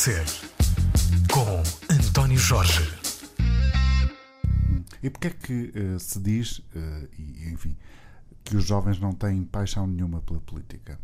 [0.01, 0.25] Ser,
[1.31, 1.61] com
[1.93, 2.91] António Jorge.
[5.03, 7.77] E porquê é que uh, se diz, uh, e, enfim,
[8.43, 10.99] que os jovens não têm paixão nenhuma pela política?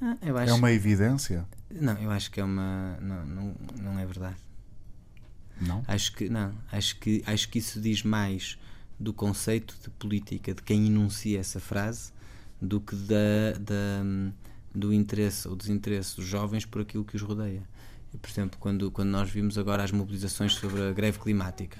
[0.00, 1.46] Ah, é uma evidência?
[1.70, 2.98] Não, eu acho que é uma.
[3.00, 4.38] Não, não, não é verdade.
[5.60, 5.84] Não?
[5.86, 6.52] Acho que não.
[6.72, 8.58] Acho que, acho que isso diz mais
[8.98, 12.10] do conceito de política de quem enuncia essa frase
[12.60, 14.02] do que da, da
[14.74, 17.62] do interesse ou desinteresse dos jovens por aquilo que os rodeia.
[18.20, 21.78] Por exemplo, quando, quando nós vimos agora as mobilizações sobre a greve climática,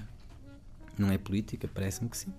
[0.97, 1.69] não é política?
[1.73, 2.33] Parece-me que sim.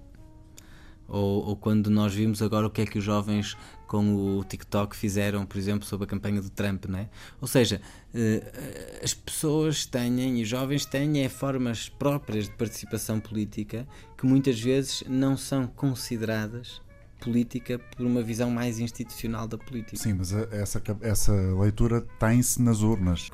[1.08, 4.96] Ou, ou, quando nós vimos agora o que é que os jovens com o TikTok
[4.96, 7.08] fizeram, por exemplo, sobre a campanha do Trump, não é?
[7.40, 7.80] Ou seja,
[8.12, 13.86] eh, as pessoas têm, e os jovens têm, é formas próprias de participação política
[14.18, 16.82] que muitas vezes não são consideradas
[17.20, 19.96] política por uma visão mais institucional da política.
[19.96, 23.30] Sim, mas essa, essa leitura tem-se nas urnas.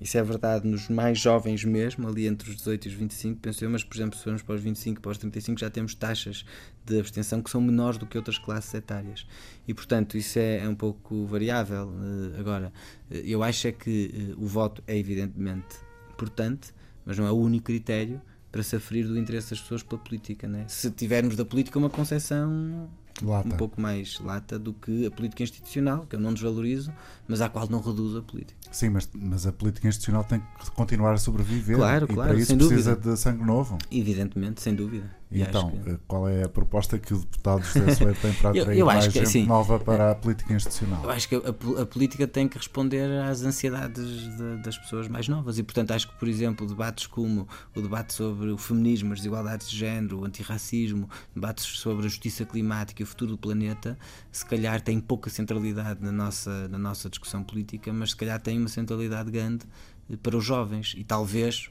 [0.00, 3.64] Isso é verdade nos mais jovens mesmo, ali entre os 18 e os 25, penso
[3.64, 6.44] eu, mas por exemplo, se formos para os 25 para os 35 já temos taxas
[6.86, 9.26] de abstenção que são menores do que outras classes etárias.
[9.68, 11.92] E portanto isso é, é um pouco variável.
[11.92, 12.72] Eh, agora,
[13.10, 15.76] eh, eu acho é que eh, o voto é evidentemente
[16.10, 16.72] importante,
[17.04, 20.48] mas não é o único critério para se aferir do interesse das pessoas pela política.
[20.48, 20.64] Né?
[20.68, 22.88] Se tivermos da política uma concepção
[23.22, 23.48] lata.
[23.48, 26.92] um pouco mais lata do que a política institucional, que eu não desvalorizo,
[27.26, 28.59] mas à qual não reduzo a política.
[28.70, 31.76] Sim, mas, mas a política institucional tem que continuar a sobreviver.
[31.76, 33.78] Claro, e claro, para isso precisa de sangue novo.
[33.90, 35.20] Evidentemente, sem dúvida.
[35.32, 35.90] E então, que...
[35.90, 38.86] Eh, qual é a proposta que o deputado José Soeiro tem para atrair eu, eu
[38.86, 41.04] mais que, gente assim, nova para a política institucional?
[41.04, 45.28] Eu acho que a, a política tem que responder às ansiedades de, das pessoas mais
[45.28, 47.46] novas e, portanto, acho que, por exemplo, debates como
[47.76, 52.44] o debate sobre o feminismo, as desigualdades de género, o antirracismo, debates sobre a justiça
[52.44, 53.96] climática e o futuro do planeta,
[54.32, 58.59] se calhar têm pouca centralidade na nossa, na nossa discussão política, mas se calhar têm
[58.60, 59.64] uma centralidade grande
[60.08, 61.70] eh, para os jovens e talvez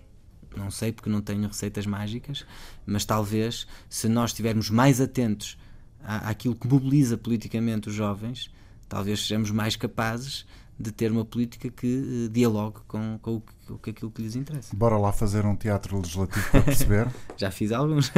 [0.56, 2.46] não sei porque não tenho receitas mágicas,
[2.86, 5.58] mas talvez se nós estivermos mais atentos
[6.04, 8.52] à, àquilo que mobiliza politicamente os jovens,
[8.88, 10.46] talvez sejamos mais capazes
[10.80, 14.74] de ter uma política que uh, dialogue com, com, o, com aquilo que lhes interessa.
[14.76, 17.08] Bora lá fazer um teatro legislativo para perceber.
[17.36, 18.12] Já fiz alguns.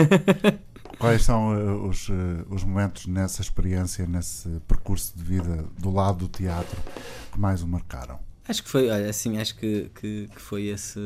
[0.99, 2.13] Quais são uh, os, uh,
[2.49, 6.77] os momentos nessa experiência, nesse percurso de vida do lado do teatro
[7.31, 8.19] que mais o marcaram?
[8.47, 10.99] Acho que foi, olha, assim, acho que, que, que foi esse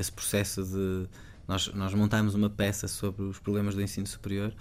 [0.00, 1.08] esse processo de.
[1.46, 4.54] Nós, nós montámos uma peça sobre os problemas do ensino superior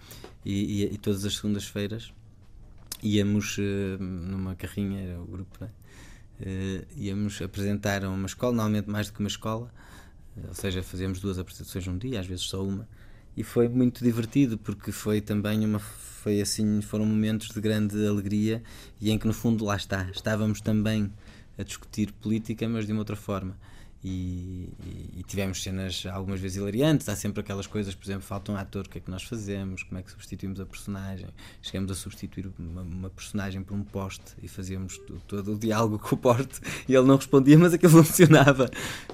[0.46, 2.14] e, e, e todas as segundas-feiras
[3.04, 5.70] íamos uh, numa carrinha, era o grupo, né?
[6.40, 9.70] uh, íamos apresentar a uma escola, normalmente mais do que uma escola,
[10.38, 12.88] uh, ou seja, fazíamos duas apresentações num dia, às vezes só uma,
[13.36, 18.64] e foi muito divertido porque foi também uma foi assim foram momentos de grande alegria
[19.00, 21.14] e em que no fundo lá está estávamos também
[21.58, 23.58] a discutir política mas de uma outra forma
[24.04, 24.70] e,
[25.18, 27.10] e, tivemos cenas algumas vezes hilariantes.
[27.10, 29.84] Há sempre aquelas coisas, por exemplo, falta um ator, o que é que nós fazemos?
[29.84, 31.28] Como é que substituímos a personagem?
[31.62, 36.16] Chegamos a substituir uma, uma personagem por um poste e fazíamos todo, o diálogo com
[36.16, 38.70] o poste e ele não respondia, mas aquilo funcionava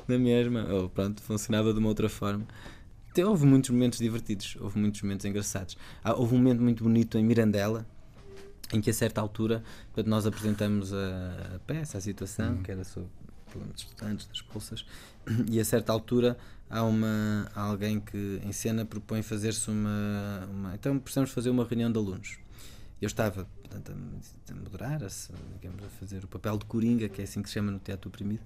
[0.07, 2.45] na mesma, ou pronto, funcionava de uma outra forma.
[3.11, 5.77] Então, houve muitos momentos divertidos, houve muitos momentos engraçados.
[6.03, 7.85] Houve um momento muito bonito em Mirandela,
[8.73, 9.63] em que a certa altura
[9.93, 12.63] quando nós apresentamos a, a peça, a situação, uhum.
[12.63, 13.09] que era sobre
[13.45, 14.85] problemas dos estudantes, das bolsas,
[15.49, 16.37] e a certa altura
[16.69, 21.63] há, uma, há alguém que em cena propõe fazer-se uma, uma, Então precisamos fazer uma
[21.63, 22.37] reunião de alunos.
[23.01, 23.91] Eu estava portanto,
[24.49, 25.07] a, moderar, a,
[25.59, 28.07] digamos, a fazer o papel de coringa, que é assim que se chama no teatro
[28.09, 28.41] oprimido,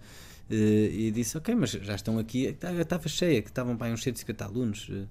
[0.50, 2.46] eh, e disse: Ok, mas já estão aqui.
[2.46, 4.88] Estava cheia, que estavam para uns 150 alunos.
[4.90, 5.06] Eh,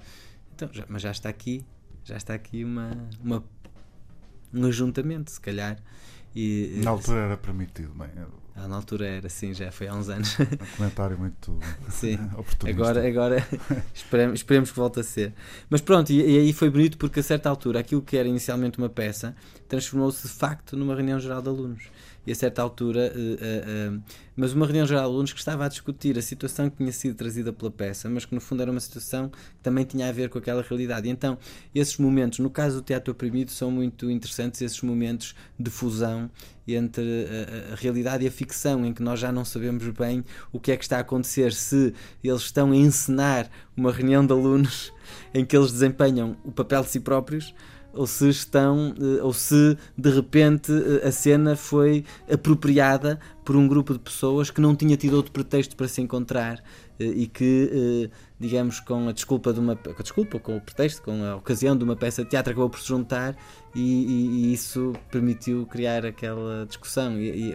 [0.54, 1.64] então, já, mas já está aqui,
[2.04, 2.90] já está aqui uma,
[3.22, 3.44] uma
[4.56, 5.78] um ajuntamento, se calhar.
[6.34, 8.08] E, Na altura era permitido, bem.
[8.54, 10.36] Ah, na altura era, sim, já foi há uns anos.
[10.38, 11.58] Um comentário muito
[11.90, 12.14] sim.
[12.34, 12.82] oportunista.
[12.82, 13.48] Agora, agora
[13.94, 15.34] esperemos, esperemos que volte a ser.
[15.68, 18.78] Mas pronto, e, e, aí foi bonito porque a certa altura aquilo que era inicialmente
[18.78, 19.36] uma peça
[19.68, 21.84] transformou-se de facto numa reunião geral de alunos
[22.26, 24.02] e a certa altura, uh, uh,
[24.34, 27.14] mas uma reunião geral de alunos que estava a discutir a situação que tinha sido
[27.14, 30.28] trazida pela peça, mas que no fundo era uma situação que também tinha a ver
[30.28, 31.08] com aquela realidade.
[31.08, 31.38] E então,
[31.74, 36.30] esses momentos, no caso do teatro oprimido, são muito interessantes, esses momentos de fusão
[36.68, 37.02] entre
[37.70, 40.72] a, a, realidade e a ficção, em que nós já não sabemos bem o que
[40.72, 44.92] é que está a acontecer, se eles estão a encenar uma reunião de alunos
[45.32, 47.54] em que eles desempenham o papel de si próprios
[47.96, 53.66] ou se estão eh, ou se de repente eh, a cena foi apropriada por um
[53.66, 56.62] grupo de pessoas que não tinha tido outro pretexto para se encontrar
[57.00, 61.02] eh, e que digamos com a desculpa de uma com a desculpa com o pretexto
[61.02, 63.36] com a ocasião de uma peça de teatro acabou por se juntar
[63.74, 67.18] e, e, e isso permitiu criar aquela discussão.
[67.20, 67.54] E, e,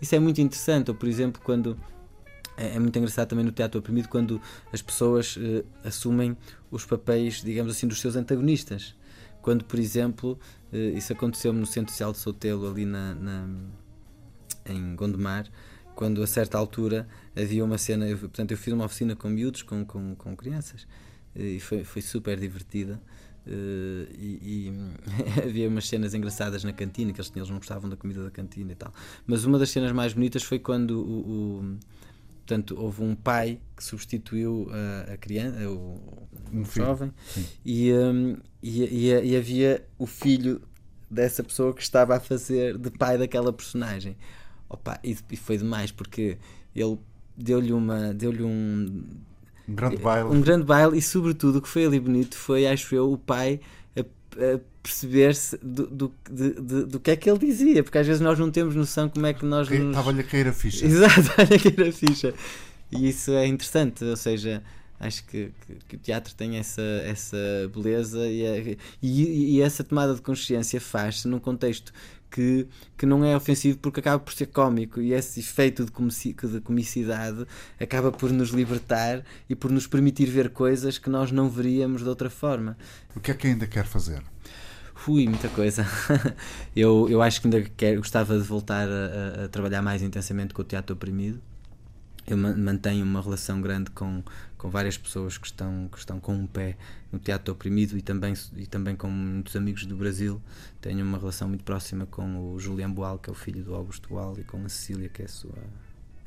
[0.00, 0.90] isso é muito interessante.
[0.90, 1.78] Ou por exemplo quando
[2.56, 4.40] é, é muito engraçado também no teatro oprimido quando
[4.72, 5.38] as pessoas
[5.84, 6.36] assumem
[6.70, 8.94] os papéis digamos assim dos seus antagonistas
[9.42, 10.38] quando, por exemplo,
[10.72, 13.48] eh, isso aconteceu no Centro Social de Sotelo, ali na, na,
[14.66, 15.50] em Gondomar,
[15.94, 19.62] quando a certa altura havia uma cena, eu, portanto eu fiz uma oficina com miúdos,
[19.62, 20.86] com, com, com crianças,
[21.34, 23.00] eh, e foi, foi super divertida,
[23.44, 24.72] Uh, e, e
[25.42, 28.70] havia umas cenas engraçadas na cantina que eles, eles não gostavam da comida da cantina
[28.70, 28.94] e tal.
[29.26, 31.78] Mas uma das cenas mais bonitas foi quando o, o
[32.44, 37.12] portanto, houve um pai que substituiu a, a criança, o, um jovem,
[37.64, 40.60] e, um, e, e, e, havia o filho
[41.10, 44.16] dessa pessoa que estava a fazer de pai daquela personagem.
[44.68, 46.38] Opa, e, e foi demais porque
[46.74, 46.98] ele
[47.36, 49.04] deu-lhe uma deu-lhe um
[49.68, 50.28] um grande baile.
[50.28, 53.60] Um grande baile e, sobretudo, o que foi ali bonito foi, acho eu, o pai
[54.82, 58.50] perceber-se do, do, de, do que é que ele dizia, porque às vezes nós não
[58.50, 59.68] temos noção como é que nós.
[59.68, 59.90] Nos...
[59.90, 60.84] Estava-lhe a cair a ficha.
[60.84, 62.34] Exato, estava-lhe a cair a ficha.
[62.90, 64.62] E isso é interessante, ou seja,
[65.00, 67.36] acho que, que, que, o teatro tem essa, essa
[67.74, 71.92] beleza e, a, e, e essa tomada de consciência faz-se num contexto
[72.32, 72.66] que,
[72.96, 76.60] que não é ofensivo porque acaba por ser cómico e esse efeito de, comici, de
[76.60, 77.46] comicidade
[77.78, 82.08] acaba por nos libertar e por nos permitir ver coisas que nós não veríamos de
[82.08, 82.76] outra forma.
[83.14, 84.22] O que é que ainda quer fazer?
[84.94, 85.86] Fui, muita coisa.
[86.74, 90.62] eu, eu acho que ainda quero, gostava de voltar a, a, trabalhar mais intensamente com
[90.62, 91.40] o teatro oprimido.
[92.24, 94.22] Eu mantenho uma relação grande com,
[94.62, 96.76] com várias pessoas que estão, que estão com um pé
[97.10, 100.40] no teatro oprimido e também, e também com muitos amigos do Brasil.
[100.80, 104.08] Tenho uma relação muito próxima com o Julian Boal, que é o filho do Augusto
[104.08, 105.58] Boal, e com a Cecília, que é a sua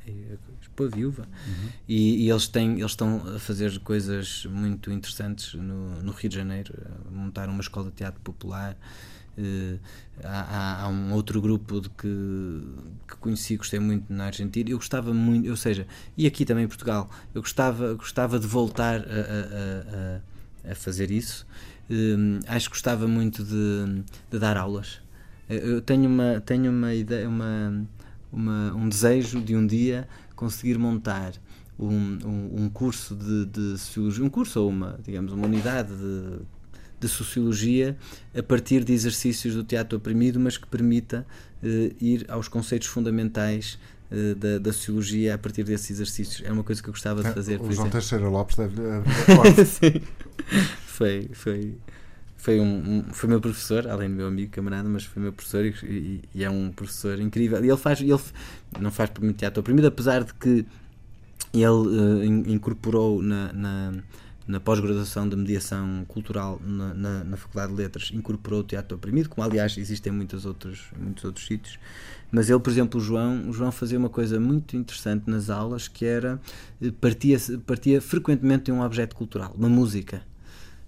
[0.06, 1.68] a viúva uhum.
[1.88, 6.36] e, e, eles têm eles estão a fazer coisas muito interessantes no, no Rio de
[6.36, 6.72] Janeiro
[7.10, 8.76] montar uma escola de teatro popular
[10.24, 12.62] há, há, um outro grupo de que,
[13.08, 14.70] que conheci, gostei muito na Argentina.
[14.70, 19.00] Eu gostava muito, ou seja, e aqui também em Portugal, eu gostava, gostava de voltar
[19.00, 21.46] a, a, a, a fazer isso.
[21.90, 25.00] Uh, acho que gostava muito de, de, dar aulas.
[25.48, 27.86] Eu tenho uma, tenho uma ideia, uma,
[28.32, 31.32] uma, um desejo de um dia conseguir montar
[31.78, 36.38] um, um, um curso de, de um curso ou uma, digamos, uma unidade de
[36.98, 37.96] de sociologia
[38.36, 41.26] a partir de exercícios do teatro oprimido, mas que permita
[41.62, 43.78] uh, ir aos conceitos fundamentais
[44.10, 46.42] uh, da, da, sociologia a partir desses exercícios.
[46.46, 47.60] É uma coisa que eu gostava de é, fazer.
[47.60, 50.00] O João Teixeira Lopes deve abrir Sim.
[50.86, 51.74] Foi, foi,
[52.36, 55.64] foi, um, um, foi meu professor, além do meu amigo camarada, mas foi meu professor
[55.64, 57.62] e, e, e é um professor incrível.
[57.62, 58.18] E ele faz, ele
[58.80, 60.64] não faz por muito teatro oprimido, apesar de que
[61.52, 63.92] ele uh, incorporou na, na
[64.46, 69.28] na pós-graduação de mediação cultural na, na, na, Faculdade de Letras, incorporou o teatro oprimido,
[69.28, 71.78] como aliás existem muitos outros, muitos outros sítios.
[72.30, 75.88] Mas ele, por exemplo, o João, o João fazia uma coisa muito interessante nas aulas,
[75.88, 76.40] que era
[76.80, 80.22] eh, partia, partia frequentemente de um objeto cultural, uma música.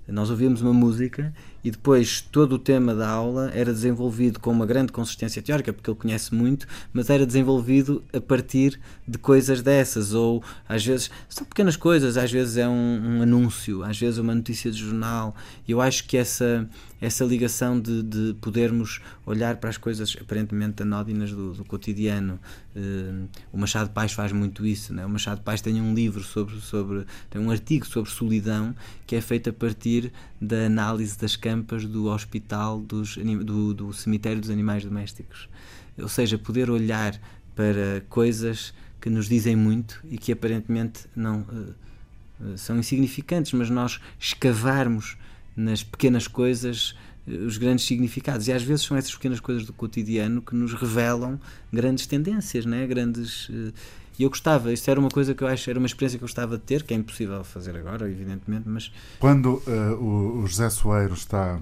[0.06, 1.34] Nós ouvíamos uma música
[1.68, 5.90] e depois todo o tema da aula era desenvolvido com uma grande consistência teórica, porque
[5.90, 11.44] ele conhece muito, mas era desenvolvido a partir de coisas dessas, ou às vezes são
[11.44, 15.36] pequenas coisas, às vezes é um, um anúncio, às vezes é uma notícia de jornal.
[15.66, 16.66] E eu acho que essa,
[17.00, 22.38] essa ligação de, de podermos olhar para as coisas aparentemente anódinas do, do cotidiano.
[22.74, 24.92] Uh, o Machado Paz faz muito isso.
[24.92, 25.06] Né?
[25.06, 27.06] O Machado Paz tem um livro sobre, sobre.
[27.30, 28.74] tem um artigo sobre solidão
[29.06, 34.40] que é feito a partir da análise das campas do hospital dos, do, do cemitério
[34.40, 35.48] dos animais domésticos.
[35.96, 37.18] Ou seja, poder olhar
[37.54, 44.00] para coisas que nos dizem muito e que aparentemente não uh, são insignificantes, mas nós
[44.18, 45.16] escavarmos
[45.58, 46.94] nas pequenas coisas
[47.26, 48.48] uh, os grandes significados.
[48.48, 51.38] E às vezes são essas pequenas coisas do cotidiano que nos revelam
[51.72, 52.86] grandes tendências, né?
[52.86, 53.48] grandes.
[53.48, 53.72] Uh,
[54.18, 56.26] e eu gostava, isto era uma coisa que eu acho, era uma experiência que eu
[56.26, 58.90] gostava de ter, que é impossível fazer agora, evidentemente, mas.
[59.20, 61.60] Quando uh, o, o José Soeiro está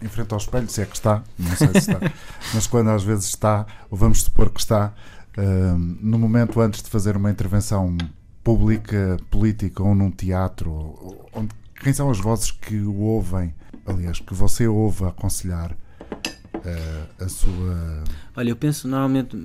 [0.00, 2.00] em frente ao espelho, se é que está, não sei se está,
[2.54, 4.94] mas quando às vezes está, ou vamos supor que está,
[5.36, 7.96] uh, no momento antes de fazer uma intervenção
[8.42, 11.50] pública, política ou num teatro, onde,
[11.84, 13.54] quem são as vozes que o ouvem,
[13.84, 18.04] aliás, que você ouve aconselhar uh, a sua.
[18.34, 19.36] Olha, eu penso normalmente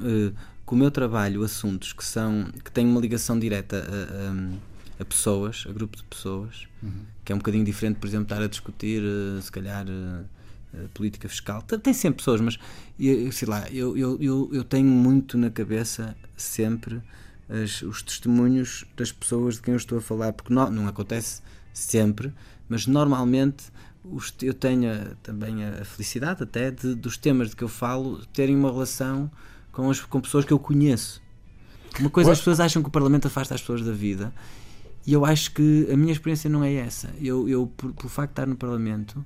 [0.66, 5.06] com o meu trabalho assuntos que são que têm uma ligação direta a, a, a
[5.06, 7.02] pessoas, a grupo de pessoas, uhum.
[7.26, 11.28] que é um bocadinho diferente, por exemplo, estar a discutir, eh, se calhar, a, política
[11.28, 11.62] fiscal.
[11.64, 12.58] Tem sempre pessoas, mas
[13.34, 17.02] sei lá, eu, eu, eu, eu tenho muito na cabeça sempre
[17.50, 21.42] as, os testemunhos das pessoas de quem eu estou a falar, porque não, não acontece
[21.74, 22.34] sempre,
[22.68, 23.66] mas normalmente
[24.04, 28.56] os, eu tenho também a felicidade até de, dos temas de que eu falo terem
[28.56, 29.30] uma relação
[29.72, 31.22] com, as, com pessoas que eu conheço.
[32.00, 34.34] Uma coisa, as pessoas acham que o Parlamento afasta as pessoas da vida
[35.06, 37.10] e eu acho que a minha experiência não é essa.
[37.20, 39.26] Eu, eu por, por facto de estar no Parlamento,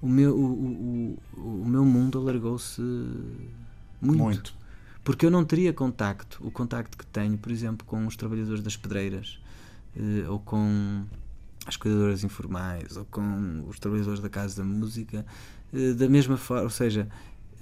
[0.00, 2.82] o meu, o, o, o meu mundo alargou-se
[4.00, 4.18] muito.
[4.18, 4.54] muito.
[5.04, 8.76] Porque eu não teria contacto, o contacto que tenho, por exemplo, com os trabalhadores das
[8.76, 9.40] pedreiras
[9.96, 11.04] eh, ou com
[11.66, 15.24] as cuidadoras informais ou com os trabalhadores da Casa da Música,
[15.72, 17.08] eh, da mesma forma, ou seja,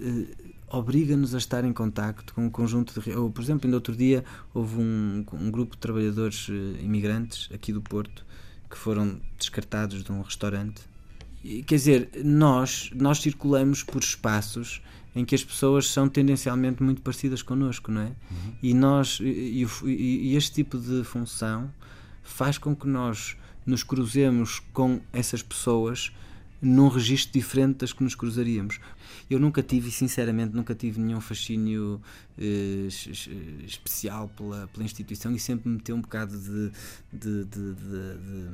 [0.01, 0.27] eh,
[0.69, 3.11] obriga-nos a estar em contacto com um conjunto de.
[3.13, 4.25] Ou, por exemplo, ainda outro dia
[4.55, 8.25] houve um, um grupo de trabalhadores eh, imigrantes aqui do Porto
[8.69, 10.83] que foram descartados de um restaurante.
[11.67, 14.83] Quer dizer, nós, nós circulamos por espaços
[15.15, 18.05] em que as pessoas são tendencialmente muito parecidas connosco, não é?
[18.07, 18.55] Uhum.
[18.63, 21.73] E nós e, e, e, este tipo de função
[22.23, 26.13] faz com que nós nos cruzemos com essas pessoas
[26.63, 28.81] num registro diferente das que nos cruzaríamos.
[29.31, 32.01] Eu nunca tive, sinceramente, nunca tive nenhum fascínio
[32.39, 32.89] eh,
[33.65, 36.71] especial pela, pela instituição e sempre me meteu um bocado de,
[37.13, 38.49] de, de, de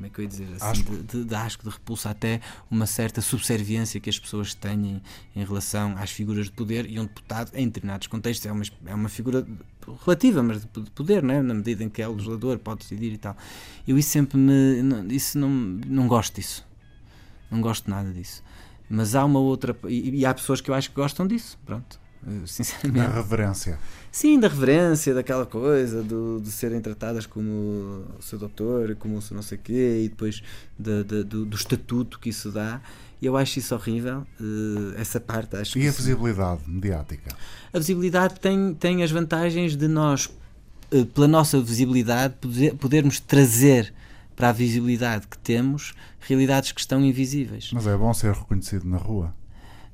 [0.00, 0.96] como é que eu ia dizer assim, asco.
[0.96, 2.40] De, de, de, asco, de repulsa, até
[2.70, 5.02] uma certa subserviência que as pessoas têm
[5.36, 8.94] em relação às figuras de poder e um deputado, em determinados contextos, é uma, é
[8.94, 9.46] uma figura
[10.06, 11.42] relativa, mas de poder, não é?
[11.42, 13.36] na medida em que é o legislador, pode decidir e tal.
[13.86, 15.14] Eu isso sempre me.
[15.14, 16.66] Isso não, não gosto disso.
[17.50, 18.42] Não gosto nada disso.
[18.88, 19.76] Mas há uma outra.
[19.86, 21.58] E, e há pessoas que eu acho que gostam disso.
[21.66, 21.99] Pronto.
[22.46, 23.06] Sinceramente.
[23.06, 23.78] Da reverência.
[24.12, 27.50] Sim, da reverência, daquela coisa, do, de serem tratadas como
[28.18, 30.42] o seu doutor, como o seu não sei quê, e depois
[30.78, 32.80] de, de, do, do, estatuto que isso dá.
[33.22, 35.56] Eu acho isso horrível, uh, essa parte.
[35.56, 37.34] Acho e a visibilidade mediática?
[37.72, 40.26] A visibilidade tem, tem as vantagens de nós,
[40.92, 43.92] uh, pela nossa visibilidade, poder, podermos trazer
[44.34, 47.70] para a visibilidade que temos realidades que estão invisíveis.
[47.72, 49.34] Mas é bom ser reconhecido na rua.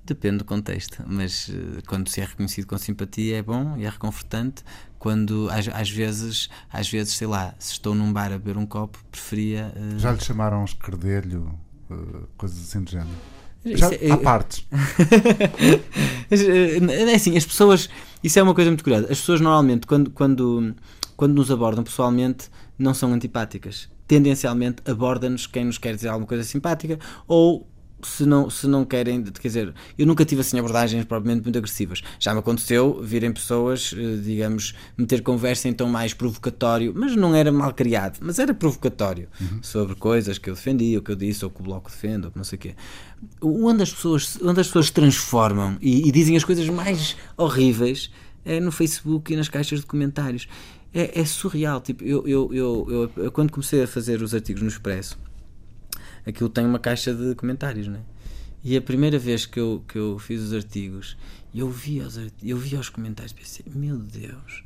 [0.07, 3.89] Depende do contexto, mas uh, quando se é reconhecido com simpatia é bom e é
[3.89, 4.63] reconfortante.
[5.01, 8.65] Quando às, às, vezes, às vezes, sei lá, se estou num bar a beber um
[8.65, 9.73] copo, preferia.
[9.77, 9.99] Uh...
[9.99, 11.53] Já lhe chamaram esquerdelho,
[11.91, 13.11] uh, coisas assim do género?
[13.65, 14.65] Já, é, há partes.
[16.31, 17.91] é assim, as pessoas.
[18.23, 19.07] Isso é uma coisa muito curiosa.
[19.11, 20.73] As pessoas normalmente, quando, quando,
[21.17, 22.49] quando nos abordam pessoalmente,
[22.79, 27.67] não são antipáticas tendencialmente aborda-nos quem nos quer dizer alguma coisa simpática ou
[28.03, 32.03] se não, se não querem, quer dizer, eu nunca tive assim abordagens propriamente muito agressivas.
[32.19, 37.35] Já me aconteceu virem pessoas, eh, digamos, meter conversa em tom mais provocatório, mas não
[37.35, 39.63] era mal criado, mas era provocatório uhum.
[39.63, 42.33] sobre coisas que eu defendia, o que eu disse, ou que o bloco defende, ou
[42.33, 42.75] que não sei o quê.
[43.41, 48.11] Onde as pessoas, onde as pessoas se transformam e, e dizem as coisas mais horríveis
[48.45, 50.47] é no Facebook e nas caixas de comentários
[50.95, 51.81] é, é surreal.
[51.81, 55.19] Tipo, eu, eu, eu, eu, quando comecei a fazer os artigos no Expresso,
[56.27, 58.01] aquilo tem uma caixa de comentários, né?
[58.63, 61.17] E a primeira vez que eu, que eu fiz os artigos,
[61.55, 64.65] eu vi os, eu vi os comentários e pensei, meu Deus.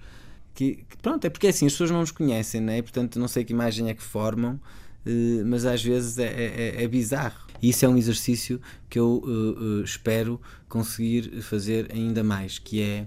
[0.54, 2.80] Que, que, pronto, é porque assim, as pessoas não nos conhecem, né?
[2.80, 6.44] portanto não sei que imagem é que formam, uh, mas às vezes é, é,
[6.78, 7.46] é, é, bizarro.
[7.62, 8.58] E isso é um exercício
[8.88, 13.06] que eu uh, uh, espero conseguir fazer ainda mais, que é...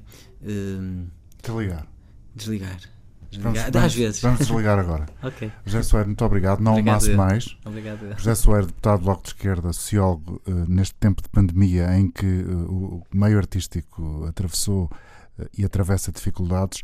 [1.42, 1.88] Desligar.
[2.36, 2.93] Desligar.
[3.38, 4.22] Vamos, vamos, vezes.
[4.22, 5.06] Vamos desligar agora.
[5.22, 5.52] ok.
[5.66, 6.60] José Soares, muito obrigado.
[6.60, 7.58] Não amasse mais.
[7.66, 8.18] Obrigado.
[8.18, 12.26] José Soares, deputado do Bloco de Esquerda, sociólogo, uh, neste tempo de pandemia em que
[12.26, 16.82] uh, o meio artístico atravessou uh, e atravessa dificuldades,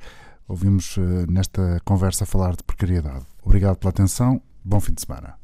[0.47, 0.97] ouvimos
[1.27, 3.25] nesta conversa falar de precariedade.
[3.43, 4.41] Obrigado pela atenção.
[4.63, 5.35] Bom fim de semana.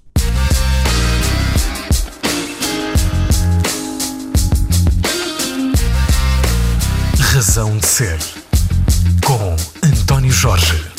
[7.35, 8.17] Razão de Ser
[9.25, 10.94] com António Jorge.